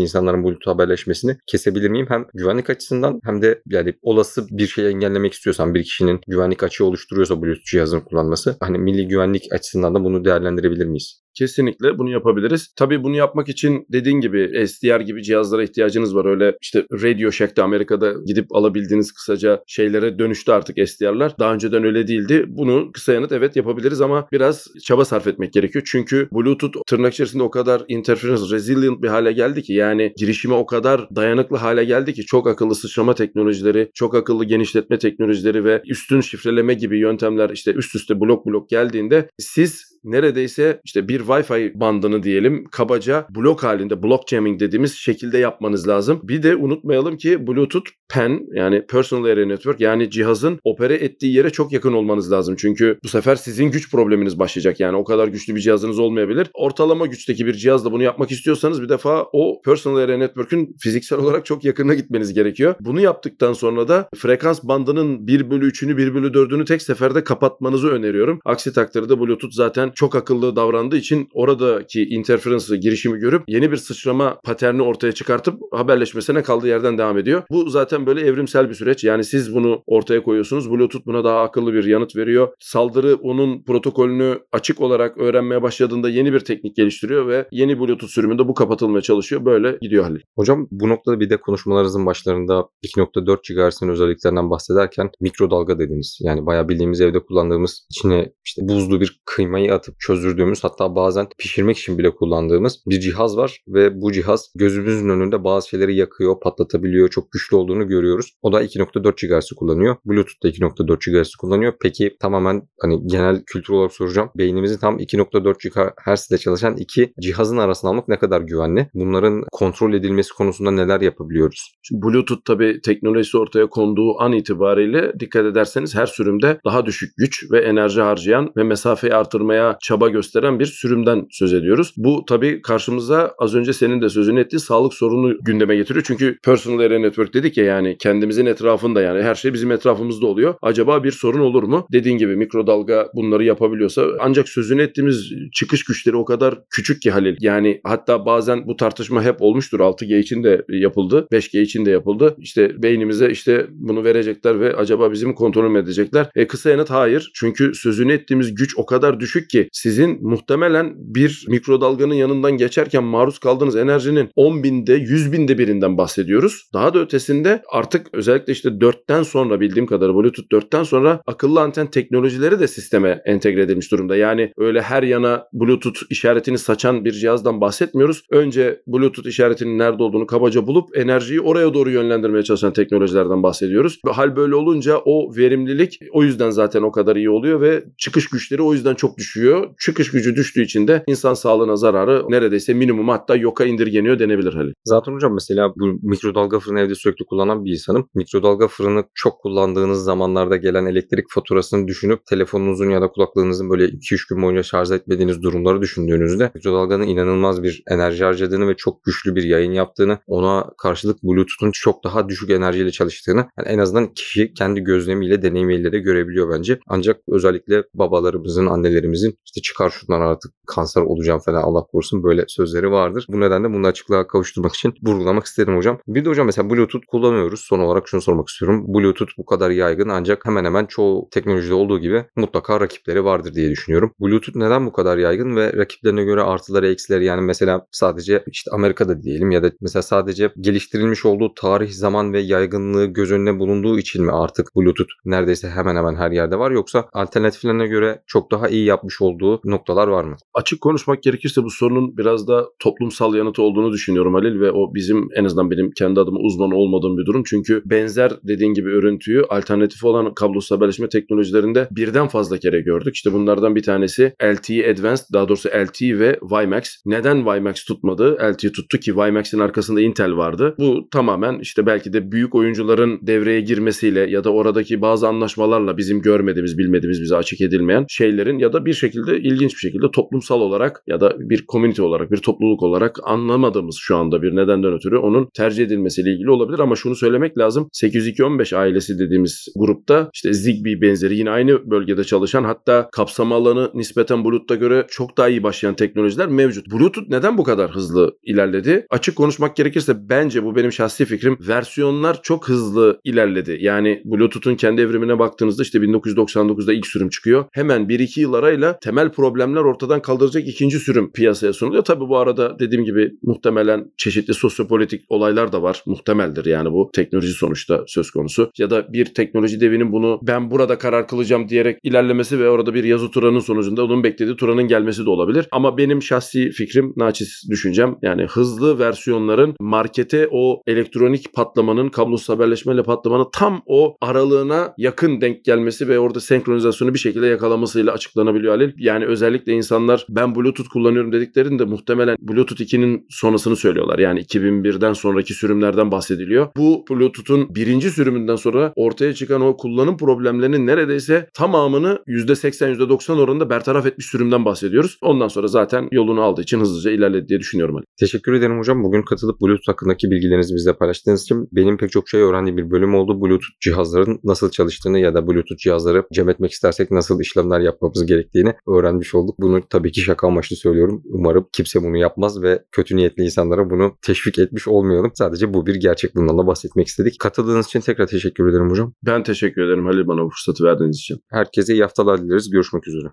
insanların 0.00 0.44
Bluetooth 0.44 0.66
haberleşmesini 0.66 1.36
kesebilir 1.46 1.88
miyim? 1.88 2.06
Hem 2.08 2.24
güvenlik 2.34 2.70
açısından 2.70 3.20
hem 3.24 3.42
de 3.42 3.62
yani 3.66 3.94
olası 4.02 4.46
bir 4.50 4.66
şeyi 4.66 4.88
engellemek 4.88 5.32
istiyorsam 5.32 5.74
bir 5.74 5.82
kişinin 5.82 6.20
güvenlik 6.28 6.62
açığı 6.62 6.84
oluşturuyorsa 6.84 7.42
Bluetooth 7.42 7.64
cihazını 7.64 8.04
kullanması 8.04 8.56
hani 8.60 8.78
milli 8.78 9.08
güvenlik 9.08 9.52
açısından 9.52 9.94
da 9.94 10.04
bunu 10.04 10.24
değerlendirebilir 10.24 10.86
miyiz? 10.86 11.21
Kesinlikle 11.34 11.98
bunu 11.98 12.10
yapabiliriz. 12.10 12.74
Tabii 12.76 13.02
bunu 13.02 13.16
yapmak 13.16 13.48
için 13.48 13.86
dediğin 13.92 14.20
gibi 14.20 14.66
SDR 14.68 15.00
gibi 15.00 15.22
cihazlara 15.22 15.62
ihtiyacınız 15.62 16.16
var. 16.16 16.24
Öyle 16.24 16.56
işte 16.60 16.84
Radio 16.92 17.30
Shack'te 17.30 17.62
Amerika'da 17.62 18.14
gidip 18.26 18.46
alabildiğiniz 18.56 19.12
kısaca 19.12 19.62
şeylere 19.66 20.18
dönüştü 20.18 20.52
artık 20.52 20.88
SDR'lar. 20.88 21.38
Daha 21.38 21.54
önceden 21.54 21.84
öyle 21.84 22.06
değildi. 22.08 22.44
Bunu 22.48 22.92
kısa 22.92 23.12
yanıt 23.12 23.32
evet 23.32 23.56
yapabiliriz 23.56 24.00
ama 24.00 24.28
biraz 24.32 24.68
çaba 24.84 25.04
sarf 25.04 25.26
etmek 25.26 25.52
gerekiyor. 25.52 25.84
Çünkü 25.86 26.28
Bluetooth 26.32 26.78
tırnak 26.86 27.12
içerisinde 27.12 27.42
o 27.42 27.50
kadar 27.50 27.82
interference 27.88 28.42
resilient 28.54 29.02
bir 29.02 29.08
hale 29.08 29.32
geldi 29.32 29.62
ki 29.62 29.72
yani 29.72 30.12
girişime 30.16 30.54
o 30.54 30.66
kadar 30.66 31.08
dayanıklı 31.16 31.56
hale 31.56 31.84
geldi 31.84 32.14
ki 32.14 32.22
çok 32.26 32.48
akıllı 32.48 32.74
sıçrama 32.74 33.14
teknolojileri, 33.14 33.90
çok 33.94 34.14
akıllı 34.14 34.44
genişletme 34.44 34.98
teknolojileri 34.98 35.64
ve 35.64 35.82
üstün 35.86 36.20
şifreleme 36.20 36.74
gibi 36.74 36.98
yöntemler 36.98 37.50
işte 37.50 37.72
üst 37.72 37.94
üste 37.94 38.20
blok 38.20 38.46
blok 38.46 38.68
geldiğinde 38.68 39.28
siz 39.38 39.91
neredeyse 40.04 40.80
işte 40.84 41.08
bir 41.08 41.20
Wi-Fi 41.20 41.80
bandını 41.80 42.22
diyelim 42.22 42.64
kabaca 42.64 43.26
blok 43.30 43.62
halinde 43.64 44.02
block 44.02 44.28
jamming 44.28 44.60
dediğimiz 44.60 44.94
şekilde 44.94 45.38
yapmanız 45.38 45.88
lazım. 45.88 46.20
Bir 46.22 46.42
de 46.42 46.56
unutmayalım 46.56 47.16
ki 47.16 47.46
Bluetooth 47.46 47.90
PAN 48.08 48.40
yani 48.54 48.86
Personal 48.86 49.24
Area 49.24 49.46
Network 49.46 49.80
yani 49.80 50.10
cihazın 50.10 50.58
opere 50.64 50.94
ettiği 50.94 51.34
yere 51.34 51.50
çok 51.50 51.72
yakın 51.72 51.92
olmanız 51.92 52.32
lazım. 52.32 52.56
Çünkü 52.58 52.98
bu 53.04 53.08
sefer 53.08 53.36
sizin 53.36 53.70
güç 53.70 53.90
probleminiz 53.90 54.38
başlayacak. 54.38 54.80
Yani 54.80 54.96
o 54.96 55.04
kadar 55.04 55.28
güçlü 55.28 55.54
bir 55.54 55.60
cihazınız 55.60 55.98
olmayabilir. 55.98 56.50
Ortalama 56.54 57.06
güçteki 57.06 57.46
bir 57.46 57.54
cihazla 57.54 57.92
bunu 57.92 58.02
yapmak 58.02 58.30
istiyorsanız 58.30 58.82
bir 58.82 58.88
defa 58.88 59.26
o 59.32 59.62
Personal 59.64 59.96
Area 59.96 60.18
Network'ün 60.18 60.76
fiziksel 60.80 61.18
olarak 61.18 61.44
çok 61.46 61.64
yakına 61.64 61.94
gitmeniz 61.94 62.34
gerekiyor. 62.34 62.74
Bunu 62.80 63.00
yaptıktan 63.00 63.52
sonra 63.52 63.88
da 63.88 64.08
frekans 64.16 64.62
bandının 64.62 65.26
1 65.26 65.50
bölü 65.50 65.70
3'ünü 65.70 65.96
1 65.96 66.14
bölü 66.14 66.26
4'ünü 66.26 66.64
tek 66.64 66.82
seferde 66.82 67.24
kapatmanızı 67.24 67.88
öneriyorum. 67.88 68.40
Aksi 68.44 68.72
takdirde 68.72 69.20
Bluetooth 69.20 69.54
zaten 69.54 69.91
çok 69.94 70.14
akıllı 70.14 70.56
davrandığı 70.56 70.96
için 70.96 71.28
oradaki 71.34 72.02
interference'ı 72.02 72.76
girişimi 72.76 73.18
görüp 73.18 73.42
yeni 73.48 73.70
bir 73.70 73.76
sıçrama 73.76 74.40
paterni 74.44 74.82
ortaya 74.82 75.12
çıkartıp 75.12 75.60
haberleşmesine 75.72 76.42
kaldığı 76.42 76.68
yerden 76.68 76.98
devam 76.98 77.18
ediyor. 77.18 77.42
Bu 77.50 77.70
zaten 77.70 78.06
böyle 78.06 78.20
evrimsel 78.20 78.68
bir 78.68 78.74
süreç. 78.74 79.04
Yani 79.04 79.24
siz 79.24 79.54
bunu 79.54 79.82
ortaya 79.86 80.22
koyuyorsunuz. 80.22 80.70
Bluetooth 80.70 81.06
buna 81.06 81.24
daha 81.24 81.40
akıllı 81.40 81.74
bir 81.74 81.84
yanıt 81.84 82.16
veriyor. 82.16 82.48
Saldırı 82.60 83.14
onun 83.14 83.62
protokolünü 83.62 84.38
açık 84.52 84.80
olarak 84.80 85.18
öğrenmeye 85.18 85.62
başladığında 85.62 86.08
yeni 86.08 86.32
bir 86.32 86.40
teknik 86.40 86.76
geliştiriyor 86.76 87.28
ve 87.28 87.48
yeni 87.52 87.80
Bluetooth 87.80 88.12
sürümünde 88.12 88.48
bu 88.48 88.54
kapatılmaya 88.54 89.02
çalışıyor. 89.02 89.44
Böyle 89.44 89.78
gidiyor 89.80 90.04
Halil. 90.04 90.20
Hocam 90.36 90.68
bu 90.70 90.88
noktada 90.88 91.20
bir 91.20 91.30
de 91.30 91.36
konuşmalarınızın 91.36 92.06
başlarında 92.06 92.68
2.4 92.84 93.68
GHz'in 93.68 93.88
özelliklerinden 93.88 94.50
bahsederken 94.50 95.10
mikrodalga 95.20 95.78
dediniz. 95.78 96.18
Yani 96.20 96.46
bayağı 96.46 96.68
bildiğimiz 96.68 97.00
evde 97.00 97.20
kullandığımız 97.20 97.86
içine 97.90 98.32
işte 98.44 98.62
buzlu 98.68 99.00
bir 99.00 99.20
kıymayı 99.24 99.74
atıp 99.82 100.00
çözdürdüğümüz 100.00 100.64
hatta 100.64 100.94
bazen 100.94 101.26
pişirmek 101.38 101.78
için 101.78 101.98
bile 101.98 102.14
kullandığımız 102.14 102.78
bir 102.86 103.00
cihaz 103.00 103.36
var 103.36 103.58
ve 103.68 104.00
bu 104.00 104.12
cihaz 104.12 104.52
gözümüzün 104.54 105.08
önünde 105.08 105.44
bazı 105.44 105.68
şeyleri 105.68 105.96
yakıyor, 105.96 106.40
patlatabiliyor, 106.40 107.08
çok 107.08 107.32
güçlü 107.32 107.56
olduğunu 107.56 107.88
görüyoruz. 107.88 108.32
O 108.42 108.52
da 108.52 108.64
2.4 108.64 109.26
GHz'i 109.26 109.54
kullanıyor. 109.54 109.96
Bluetooth 110.04 110.42
da 110.44 110.48
2.4 110.48 111.22
GHz'i 111.22 111.36
kullanıyor. 111.36 111.72
Peki 111.82 112.16
tamamen 112.20 112.62
hani 112.80 113.06
genel 113.06 113.42
kültür 113.46 113.72
olarak 113.74 113.92
soracağım. 113.92 114.30
Beynimizi 114.38 114.80
tam 114.80 114.98
2.4 114.98 115.68
GHz 115.68 116.30
ile 116.30 116.38
çalışan 116.38 116.76
iki 116.76 117.12
cihazın 117.20 117.56
arasına 117.56 117.90
almak 117.90 118.08
ne 118.08 118.18
kadar 118.18 118.40
güvenli? 118.40 118.88
Bunların 118.94 119.44
kontrol 119.52 119.94
edilmesi 119.94 120.34
konusunda 120.34 120.70
neler 120.70 121.00
yapabiliyoruz? 121.00 121.74
Şimdi 121.82 122.02
Bluetooth 122.02 122.44
tabi 122.44 122.80
teknolojisi 122.80 123.38
ortaya 123.38 123.66
konduğu 123.66 124.20
an 124.20 124.32
itibariyle 124.32 125.12
dikkat 125.20 125.44
ederseniz 125.44 125.94
her 125.94 126.06
sürümde 126.06 126.60
daha 126.64 126.86
düşük 126.86 127.16
güç 127.16 127.50
ve 127.52 127.60
enerji 127.60 128.00
harcayan 128.00 128.52
ve 128.56 128.62
mesafeyi 128.62 129.14
artırmaya 129.14 129.71
çaba 129.80 130.08
gösteren 130.08 130.60
bir 130.60 130.66
sürümden 130.66 131.26
söz 131.30 131.52
ediyoruz. 131.52 131.94
Bu 131.96 132.24
tabii 132.28 132.62
karşımıza 132.62 133.34
az 133.38 133.54
önce 133.54 133.72
senin 133.72 134.02
de 134.02 134.08
sözünü 134.08 134.40
ettiği 134.40 134.58
sağlık 134.58 134.94
sorunu 134.94 135.38
gündeme 135.42 135.76
getiriyor. 135.76 136.04
Çünkü 136.06 136.38
personal 136.44 136.78
area 136.78 136.98
network 136.98 137.34
dedik 137.34 137.56
ya 137.56 137.64
yani 137.64 137.96
kendimizin 137.98 138.46
etrafında 138.46 139.02
yani 139.02 139.22
her 139.22 139.34
şey 139.34 139.52
bizim 139.52 139.72
etrafımızda 139.72 140.26
oluyor. 140.26 140.54
Acaba 140.62 141.04
bir 141.04 141.10
sorun 141.10 141.40
olur 141.40 141.62
mu? 141.62 141.86
Dediğin 141.92 142.18
gibi 142.18 142.36
mikrodalga 142.36 143.08
bunları 143.14 143.44
yapabiliyorsa 143.44 144.06
ancak 144.20 144.48
sözünü 144.48 144.82
ettiğimiz 144.82 145.32
çıkış 145.52 145.84
güçleri 145.84 146.16
o 146.16 146.24
kadar 146.24 146.58
küçük 146.70 147.02
ki 147.02 147.10
Halil. 147.10 147.36
Yani 147.40 147.80
hatta 147.84 148.26
bazen 148.26 148.66
bu 148.66 148.76
tartışma 148.76 149.22
hep 149.22 149.42
olmuştur. 149.42 149.80
6G 149.80 150.18
için 150.18 150.44
de 150.44 150.64
yapıldı. 150.68 151.26
5G 151.32 151.60
için 151.60 151.86
de 151.86 151.90
yapıldı. 151.90 152.36
İşte 152.38 152.82
beynimize 152.82 153.30
işte 153.30 153.66
bunu 153.70 154.04
verecekler 154.04 154.60
ve 154.60 154.76
acaba 154.76 155.12
bizim 155.12 155.34
kontrol 155.34 155.70
mü 155.70 155.78
edecekler? 155.78 156.30
E 156.34 156.46
kısa 156.46 156.70
yanıt 156.70 156.90
hayır. 156.90 157.30
Çünkü 157.34 157.74
sözünü 157.74 158.12
ettiğimiz 158.12 158.54
güç 158.54 158.78
o 158.78 158.86
kadar 158.86 159.20
düşük 159.20 159.50
ki 159.50 159.61
sizin 159.72 160.28
muhtemelen 160.28 160.94
bir 160.96 161.44
mikrodalganın 161.48 162.14
yanından 162.14 162.52
geçerken 162.52 163.04
maruz 163.04 163.38
kaldığınız 163.38 163.76
enerjinin 163.76 164.28
10 164.36 164.62
binde 164.62 164.94
100 164.94 165.32
binde 165.32 165.58
birinden 165.58 165.98
bahsediyoruz. 165.98 166.70
Daha 166.74 166.94
da 166.94 166.98
ötesinde 166.98 167.62
artık 167.72 168.06
özellikle 168.12 168.52
işte 168.52 168.68
4'ten 168.68 169.22
sonra 169.22 169.60
bildiğim 169.60 169.86
kadar 169.86 170.14
Bluetooth 170.14 170.48
4'ten 170.52 170.82
sonra 170.82 171.22
akıllı 171.26 171.60
anten 171.60 171.90
teknolojileri 171.90 172.60
de 172.60 172.68
sisteme 172.68 173.22
entegre 173.24 173.62
edilmiş 173.62 173.92
durumda. 173.92 174.16
Yani 174.16 174.52
öyle 174.56 174.82
her 174.82 175.02
yana 175.02 175.44
Bluetooth 175.52 175.98
işaretini 176.10 176.58
saçan 176.58 177.04
bir 177.04 177.12
cihazdan 177.12 177.60
bahsetmiyoruz. 177.60 178.22
Önce 178.30 178.82
Bluetooth 178.86 179.28
işaretinin 179.28 179.78
nerede 179.78 180.02
olduğunu 180.02 180.26
kabaca 180.26 180.66
bulup 180.66 180.96
enerjiyi 180.96 181.40
oraya 181.40 181.74
doğru 181.74 181.90
yönlendirmeye 181.90 182.42
çalışan 182.42 182.72
teknolojilerden 182.72 183.42
bahsediyoruz. 183.42 184.00
Hal 184.06 184.36
böyle 184.36 184.54
olunca 184.54 184.98
o 185.04 185.36
verimlilik 185.36 185.98
o 186.12 186.22
yüzden 186.22 186.50
zaten 186.50 186.82
o 186.82 186.92
kadar 186.92 187.16
iyi 187.16 187.30
oluyor 187.30 187.60
ve 187.60 187.84
çıkış 187.98 188.28
güçleri 188.28 188.62
o 188.62 188.72
yüzden 188.72 188.94
çok 188.94 189.18
düşüyor. 189.18 189.51
Çıkış 189.80 190.10
gücü 190.10 190.36
düştüğü 190.36 190.62
için 190.62 190.88
de 190.88 191.04
insan 191.06 191.34
sağlığına 191.34 191.76
zararı 191.76 192.24
neredeyse 192.28 192.74
minimum 192.74 193.08
hatta 193.08 193.36
yoka 193.36 193.64
indirgeniyor 193.64 194.18
denebilir 194.18 194.54
Halil. 194.54 194.72
Zaten 194.84 195.12
hocam 195.12 195.34
mesela 195.34 195.72
bu 195.76 195.98
mikrodalga 196.02 196.58
fırını 196.58 196.80
evde 196.80 196.94
sürekli 196.94 197.24
kullanan 197.24 197.64
bir 197.64 197.70
insanım. 197.70 198.08
Mikrodalga 198.14 198.68
fırını 198.68 199.04
çok 199.14 199.40
kullandığınız 199.40 200.04
zamanlarda 200.04 200.56
gelen 200.56 200.86
elektrik 200.86 201.24
faturasını 201.30 201.88
düşünüp 201.88 202.26
telefonunuzun 202.26 202.90
ya 202.90 203.02
da 203.02 203.08
kulaklığınızın 203.08 203.70
böyle 203.70 203.84
2-3 203.84 204.28
gün 204.30 204.42
boyunca 204.42 204.62
şarj 204.62 204.90
etmediğiniz 204.90 205.42
durumları 205.42 205.80
düşündüğünüzde 205.80 206.50
mikrodalganın 206.54 207.06
inanılmaz 207.06 207.62
bir 207.62 207.82
enerji 207.90 208.24
harcadığını 208.24 208.68
ve 208.68 208.76
çok 208.76 209.04
güçlü 209.04 209.36
bir 209.36 209.42
yayın 209.42 209.72
yaptığını 209.72 210.18
ona 210.26 210.70
karşılık 210.78 211.22
Bluetooth'un 211.22 211.70
çok 211.72 212.04
daha 212.04 212.28
düşük 212.28 212.50
enerjiyle 212.50 212.90
çalıştığını 212.90 213.46
yani 213.58 213.68
en 213.68 213.78
azından 213.78 214.14
kişi 214.14 214.54
kendi 214.54 214.80
gözlemiyle 214.80 215.42
deneyimiyle 215.42 215.92
de 215.92 215.98
görebiliyor 215.98 216.50
bence. 216.50 216.78
Ancak 216.88 217.20
özellikle 217.28 217.84
babalarımızın, 217.94 218.66
annelerimizin 218.66 219.38
işte 219.44 219.60
çıkar 219.60 219.90
şundan 219.90 220.20
artık 220.20 220.52
kanser 220.66 221.02
olacağım 221.02 221.40
falan 221.40 221.62
Allah 221.62 221.82
korusun 221.82 222.22
böyle 222.22 222.44
sözleri 222.48 222.90
vardır. 222.90 223.26
Bu 223.28 223.40
nedenle 223.40 223.72
bunu 223.72 223.86
açıklığa 223.86 224.26
kavuşturmak 224.26 224.74
için 224.74 224.94
vurgulamak 225.02 225.44
istedim 225.44 225.76
hocam. 225.76 225.98
Bir 226.06 226.24
de 226.24 226.28
hocam 226.28 226.46
mesela 226.46 226.70
Bluetooth 226.70 227.06
kullanıyoruz. 227.06 227.60
Son 227.60 227.78
olarak 227.78 228.08
şunu 228.08 228.22
sormak 228.22 228.48
istiyorum. 228.48 228.84
Bluetooth 228.88 229.32
bu 229.38 229.46
kadar 229.46 229.70
yaygın 229.70 230.08
ancak 230.08 230.46
hemen 230.46 230.64
hemen 230.64 230.86
çoğu 230.86 231.28
teknolojide 231.30 231.74
olduğu 231.74 231.98
gibi 231.98 232.24
mutlaka 232.36 232.80
rakipleri 232.80 233.24
vardır 233.24 233.54
diye 233.54 233.70
düşünüyorum. 233.70 234.12
Bluetooth 234.20 234.56
neden 234.56 234.86
bu 234.86 234.92
kadar 234.92 235.18
yaygın 235.18 235.56
ve 235.56 235.72
rakiplerine 235.72 236.24
göre 236.24 236.42
artıları 236.42 236.88
eksileri 236.88 237.24
yani 237.24 237.40
mesela 237.40 237.86
sadece 237.90 238.44
işte 238.46 238.70
Amerika'da 238.70 239.22
diyelim 239.22 239.50
ya 239.50 239.62
da 239.62 239.72
mesela 239.80 240.02
sadece 240.02 240.52
geliştirilmiş 240.60 241.26
olduğu 241.26 241.54
tarih, 241.54 241.90
zaman 241.92 242.32
ve 242.32 242.40
yaygınlığı 242.40 243.06
göz 243.06 243.32
önüne 243.32 243.58
bulunduğu 243.58 243.98
için 243.98 244.24
mi 244.24 244.32
artık 244.32 244.76
Bluetooth 244.76 245.10
neredeyse 245.24 245.68
hemen 245.68 245.96
hemen 245.96 246.14
her 246.14 246.30
yerde 246.30 246.58
var 246.58 246.70
yoksa 246.70 247.08
alternatiflerine 247.12 247.86
göre 247.86 248.22
çok 248.26 248.50
daha 248.50 248.68
iyi 248.68 248.84
yapmış 248.84 249.21
olduğu 249.22 249.60
noktalar 249.64 250.08
var 250.08 250.24
mı? 250.24 250.36
Açık 250.54 250.80
konuşmak 250.80 251.22
gerekirse 251.22 251.64
bu 251.64 251.70
sorunun 251.70 252.16
biraz 252.16 252.48
da 252.48 252.66
toplumsal 252.78 253.34
yanıtı 253.34 253.62
olduğunu 253.62 253.92
düşünüyorum 253.92 254.34
Halil 254.34 254.60
ve 254.60 254.70
o 254.70 254.94
bizim 254.94 255.28
en 255.34 255.44
azından 255.44 255.70
benim 255.70 255.90
kendi 255.90 256.20
adıma 256.20 256.40
uzman 256.40 256.70
olmadığım 256.70 257.18
bir 257.18 257.26
durum. 257.26 257.42
Çünkü 257.46 257.82
benzer 257.84 258.32
dediğin 258.42 258.74
gibi 258.74 258.88
örüntüyü 258.90 259.42
alternatif 259.48 260.04
olan 260.04 260.34
kablosuz 260.34 260.70
haberleşme 260.70 261.08
teknolojilerinde 261.08 261.88
birden 261.90 262.28
fazla 262.28 262.58
kere 262.58 262.80
gördük. 262.80 263.14
İşte 263.14 263.32
bunlardan 263.32 263.74
bir 263.74 263.82
tanesi 263.82 264.32
LTE 264.42 264.90
Advanced 264.90 265.24
daha 265.32 265.48
doğrusu 265.48 265.68
LTE 265.68 266.18
ve 266.18 266.38
WiMAX. 266.40 266.96
Neden 267.06 267.36
WiMAX 267.36 267.84
tutmadı? 267.84 268.36
LTE 268.52 268.72
tuttu 268.72 268.98
ki 268.98 269.04
WiMAX'in 269.04 269.58
arkasında 269.58 270.00
Intel 270.00 270.36
vardı. 270.36 270.74
Bu 270.78 271.08
tamamen 271.10 271.58
işte 271.58 271.86
belki 271.86 272.12
de 272.12 272.32
büyük 272.32 272.54
oyuncuların 272.54 273.18
devreye 273.22 273.60
girmesiyle 273.60 274.30
ya 274.30 274.44
da 274.44 274.52
oradaki 274.52 275.00
bazı 275.00 275.28
anlaşmalarla 275.28 275.96
bizim 275.96 276.22
görmediğimiz, 276.22 276.78
bilmediğimiz, 276.78 277.22
bize 277.22 277.36
açık 277.36 277.60
edilmeyen 277.60 278.04
şeylerin 278.08 278.58
ya 278.58 278.72
da 278.72 278.84
bir 278.84 278.92
şekilde 278.92 279.11
ilginç 279.14 279.72
bir 279.72 279.78
şekilde 279.78 280.10
toplumsal 280.10 280.60
olarak 280.60 281.02
ya 281.06 281.20
da 281.20 281.36
bir 281.38 281.66
komünite 281.66 282.02
olarak, 282.02 282.30
bir 282.30 282.36
topluluk 282.36 282.82
olarak 282.82 283.18
anlamadığımız 283.24 283.96
şu 284.00 284.16
anda 284.16 284.42
bir 284.42 284.56
nedenden 284.56 284.92
ötürü 284.92 285.16
onun 285.16 285.48
tercih 285.54 285.84
edilmesiyle 285.84 286.30
ilgili 286.30 286.50
olabilir 286.50 286.78
ama 286.78 286.96
şunu 286.96 287.16
söylemek 287.16 287.58
lazım. 287.58 287.88
802.15 288.02 288.76
ailesi 288.76 289.18
dediğimiz 289.18 289.66
grupta 289.76 290.30
işte 290.34 290.52
Zigbee 290.52 291.00
benzeri 291.00 291.36
yine 291.36 291.50
aynı 291.50 291.90
bölgede 291.90 292.24
çalışan 292.24 292.64
hatta 292.64 293.08
kapsama 293.12 293.56
alanı 293.56 293.90
nispeten 293.94 294.44
Bluetooth'a 294.44 294.74
göre 294.74 295.06
çok 295.10 295.38
daha 295.38 295.48
iyi 295.48 295.62
başlayan 295.62 295.94
teknolojiler 295.94 296.48
mevcut. 296.48 296.92
Bluetooth 296.92 297.28
neden 297.28 297.58
bu 297.58 297.64
kadar 297.64 297.90
hızlı 297.90 298.36
ilerledi? 298.42 299.06
Açık 299.10 299.36
konuşmak 299.36 299.76
gerekirse 299.76 300.28
bence 300.28 300.64
bu 300.64 300.76
benim 300.76 300.92
şahsi 300.92 301.24
fikrim. 301.24 301.56
Versiyonlar 301.68 302.42
çok 302.42 302.68
hızlı 302.68 303.20
ilerledi. 303.24 303.78
Yani 303.80 304.22
Bluetooth'un 304.24 304.74
kendi 304.74 305.02
evrimine 305.02 305.38
baktığınızda 305.38 305.82
işte 305.82 305.98
1999'da 305.98 306.92
ilk 306.92 307.06
sürüm 307.06 307.28
çıkıyor. 307.28 307.64
Hemen 307.72 308.02
1-2 308.02 308.40
yıl 308.40 308.52
arayla 308.52 308.98
temel 309.02 309.32
problemler 309.32 309.80
ortadan 309.80 310.22
kaldıracak 310.22 310.68
ikinci 310.68 310.98
sürüm 310.98 311.32
piyasaya 311.32 311.72
sunuluyor. 311.72 312.04
Tabii 312.04 312.28
bu 312.28 312.38
arada 312.38 312.78
dediğim 312.78 313.04
gibi 313.04 313.30
muhtemelen 313.42 314.12
çeşitli 314.16 314.54
sosyopolitik 314.54 315.24
olaylar 315.28 315.72
da 315.72 315.82
var. 315.82 316.02
Muhtemeldir 316.06 316.64
yani 316.64 316.92
bu 316.92 317.10
teknoloji 317.14 317.52
sonuçta 317.52 318.04
söz 318.06 318.30
konusu. 318.30 318.70
Ya 318.78 318.90
da 318.90 319.12
bir 319.12 319.24
teknoloji 319.24 319.80
devinin 319.80 320.12
bunu 320.12 320.40
ben 320.42 320.70
burada 320.70 320.98
karar 320.98 321.28
kılacağım 321.28 321.68
diyerek 321.68 321.98
ilerlemesi 322.02 322.58
ve 322.58 322.68
orada 322.68 322.94
bir 322.94 323.04
yazı 323.04 323.30
turanın 323.30 323.58
sonucunda 323.58 324.04
onun 324.04 324.24
beklediği 324.24 324.56
turanın 324.56 324.88
gelmesi 324.88 325.26
de 325.26 325.30
olabilir. 325.30 325.66
Ama 325.72 325.98
benim 325.98 326.22
şahsi 326.22 326.70
fikrim, 326.70 327.12
naçiz 327.16 327.62
düşüncem 327.70 328.16
yani 328.22 328.46
hızlı 328.46 328.98
versiyonların 328.98 329.74
markete 329.80 330.48
o 330.50 330.82
elektronik 330.86 331.52
patlamanın 331.54 332.08
kablosuz 332.08 332.48
haberleşmeyle 332.48 333.02
patlamanın 333.02 333.46
tam 333.52 333.82
o 333.86 334.16
aralığına 334.20 334.94
yakın 334.98 335.40
denk 335.40 335.64
gelmesi 335.64 336.08
ve 336.08 336.18
orada 336.18 336.40
senkronizasyonu 336.40 337.14
bir 337.14 337.18
şekilde 337.18 337.46
yakalamasıyla 337.46 338.12
açıklanabiliyor 338.12 338.72
Halil. 338.72 338.91
Yani 338.98 339.26
özellikle 339.26 339.72
insanlar 339.72 340.26
ben 340.28 340.54
Bluetooth 340.54 340.88
kullanıyorum 340.88 341.32
dediklerinde 341.32 341.84
muhtemelen 341.84 342.36
Bluetooth 342.40 342.80
2'nin 342.80 343.26
sonrasını 343.30 343.76
söylüyorlar. 343.76 344.18
Yani 344.18 344.40
2001'den 344.40 345.12
sonraki 345.12 345.54
sürümlerden 345.54 346.10
bahsediliyor. 346.10 346.68
Bu 346.76 347.04
Bluetooth'un 347.10 347.74
birinci 347.74 348.10
sürümünden 348.10 348.56
sonra 348.56 348.92
ortaya 348.96 349.34
çıkan 349.34 349.60
o 349.60 349.76
kullanım 349.76 350.16
problemlerinin 350.16 350.86
neredeyse 350.86 351.48
tamamını 351.54 352.18
%80 352.26 352.96
%90 352.96 353.40
oranında 353.40 353.70
bertaraf 353.70 354.06
etmiş 354.06 354.26
sürümden 354.26 354.64
bahsediyoruz. 354.64 355.18
Ondan 355.22 355.48
sonra 355.48 355.68
zaten 355.68 356.08
yolunu 356.12 356.42
aldığı 356.42 356.62
için 356.62 356.80
hızlıca 356.80 357.10
ilerledi 357.10 357.48
diye 357.48 357.60
düşünüyorum. 357.60 357.96
Ali. 357.96 358.04
Teşekkür 358.20 358.52
ederim 358.52 358.78
hocam. 358.78 359.04
Bugün 359.04 359.22
katılıp 359.22 359.60
Bluetooth 359.60 359.88
hakkındaki 359.88 360.30
bilgilerinizi 360.30 360.74
bizle 360.74 360.92
paylaştığınız 360.92 361.42
için 361.42 361.68
benim 361.72 361.96
pek 361.96 362.10
çok 362.12 362.28
şey 362.28 362.40
öğrendiğim 362.40 362.76
bir 362.76 362.90
bölüm 362.90 363.14
oldu. 363.14 363.40
Bluetooth 363.40 363.80
cihazların 363.80 364.40
nasıl 364.44 364.70
çalıştığını 364.70 365.18
ya 365.18 365.34
da 365.34 365.46
Bluetooth 365.46 365.78
cihazları 365.78 366.24
cem 366.32 366.48
etmek 366.48 366.72
istersek 366.72 367.10
nasıl 367.10 367.40
işlemler 367.40 367.80
yapmamız 367.80 368.26
gerektiğini 368.26 368.74
öğrenmiş 368.88 369.34
olduk. 369.34 369.54
Bunu 369.58 369.80
tabii 369.90 370.12
ki 370.12 370.20
şaka 370.20 370.46
amaçlı 370.46 370.76
söylüyorum. 370.76 371.22
Umarım 371.24 371.66
kimse 371.72 372.02
bunu 372.02 372.16
yapmaz 372.16 372.62
ve 372.62 372.84
kötü 372.92 373.16
niyetli 373.16 373.42
insanlara 373.42 373.90
bunu 373.90 374.16
teşvik 374.22 374.58
etmiş 374.58 374.88
olmayalım. 374.88 375.30
Sadece 375.34 375.74
bu 375.74 375.86
bir 375.86 375.94
gerçek. 375.94 376.34
Bundan 376.34 376.58
da 376.58 376.66
bahsetmek 376.66 377.06
istedik. 377.06 377.40
Katıldığınız 377.40 377.86
için 377.86 378.00
tekrar 378.00 378.26
teşekkür 378.26 378.68
ederim 378.68 378.90
hocam. 378.90 379.14
Ben 379.26 379.42
teşekkür 379.42 379.82
ederim 379.82 380.06
Halil 380.06 380.26
bana 380.26 380.44
bu 380.44 380.50
fırsatı 380.50 380.84
verdiğiniz 380.84 381.16
için. 381.16 381.38
Herkese 381.50 381.92
iyi 381.92 382.02
haftalar 382.02 382.42
dileriz. 382.42 382.70
Görüşmek 382.70 383.08
üzere. 383.08 383.28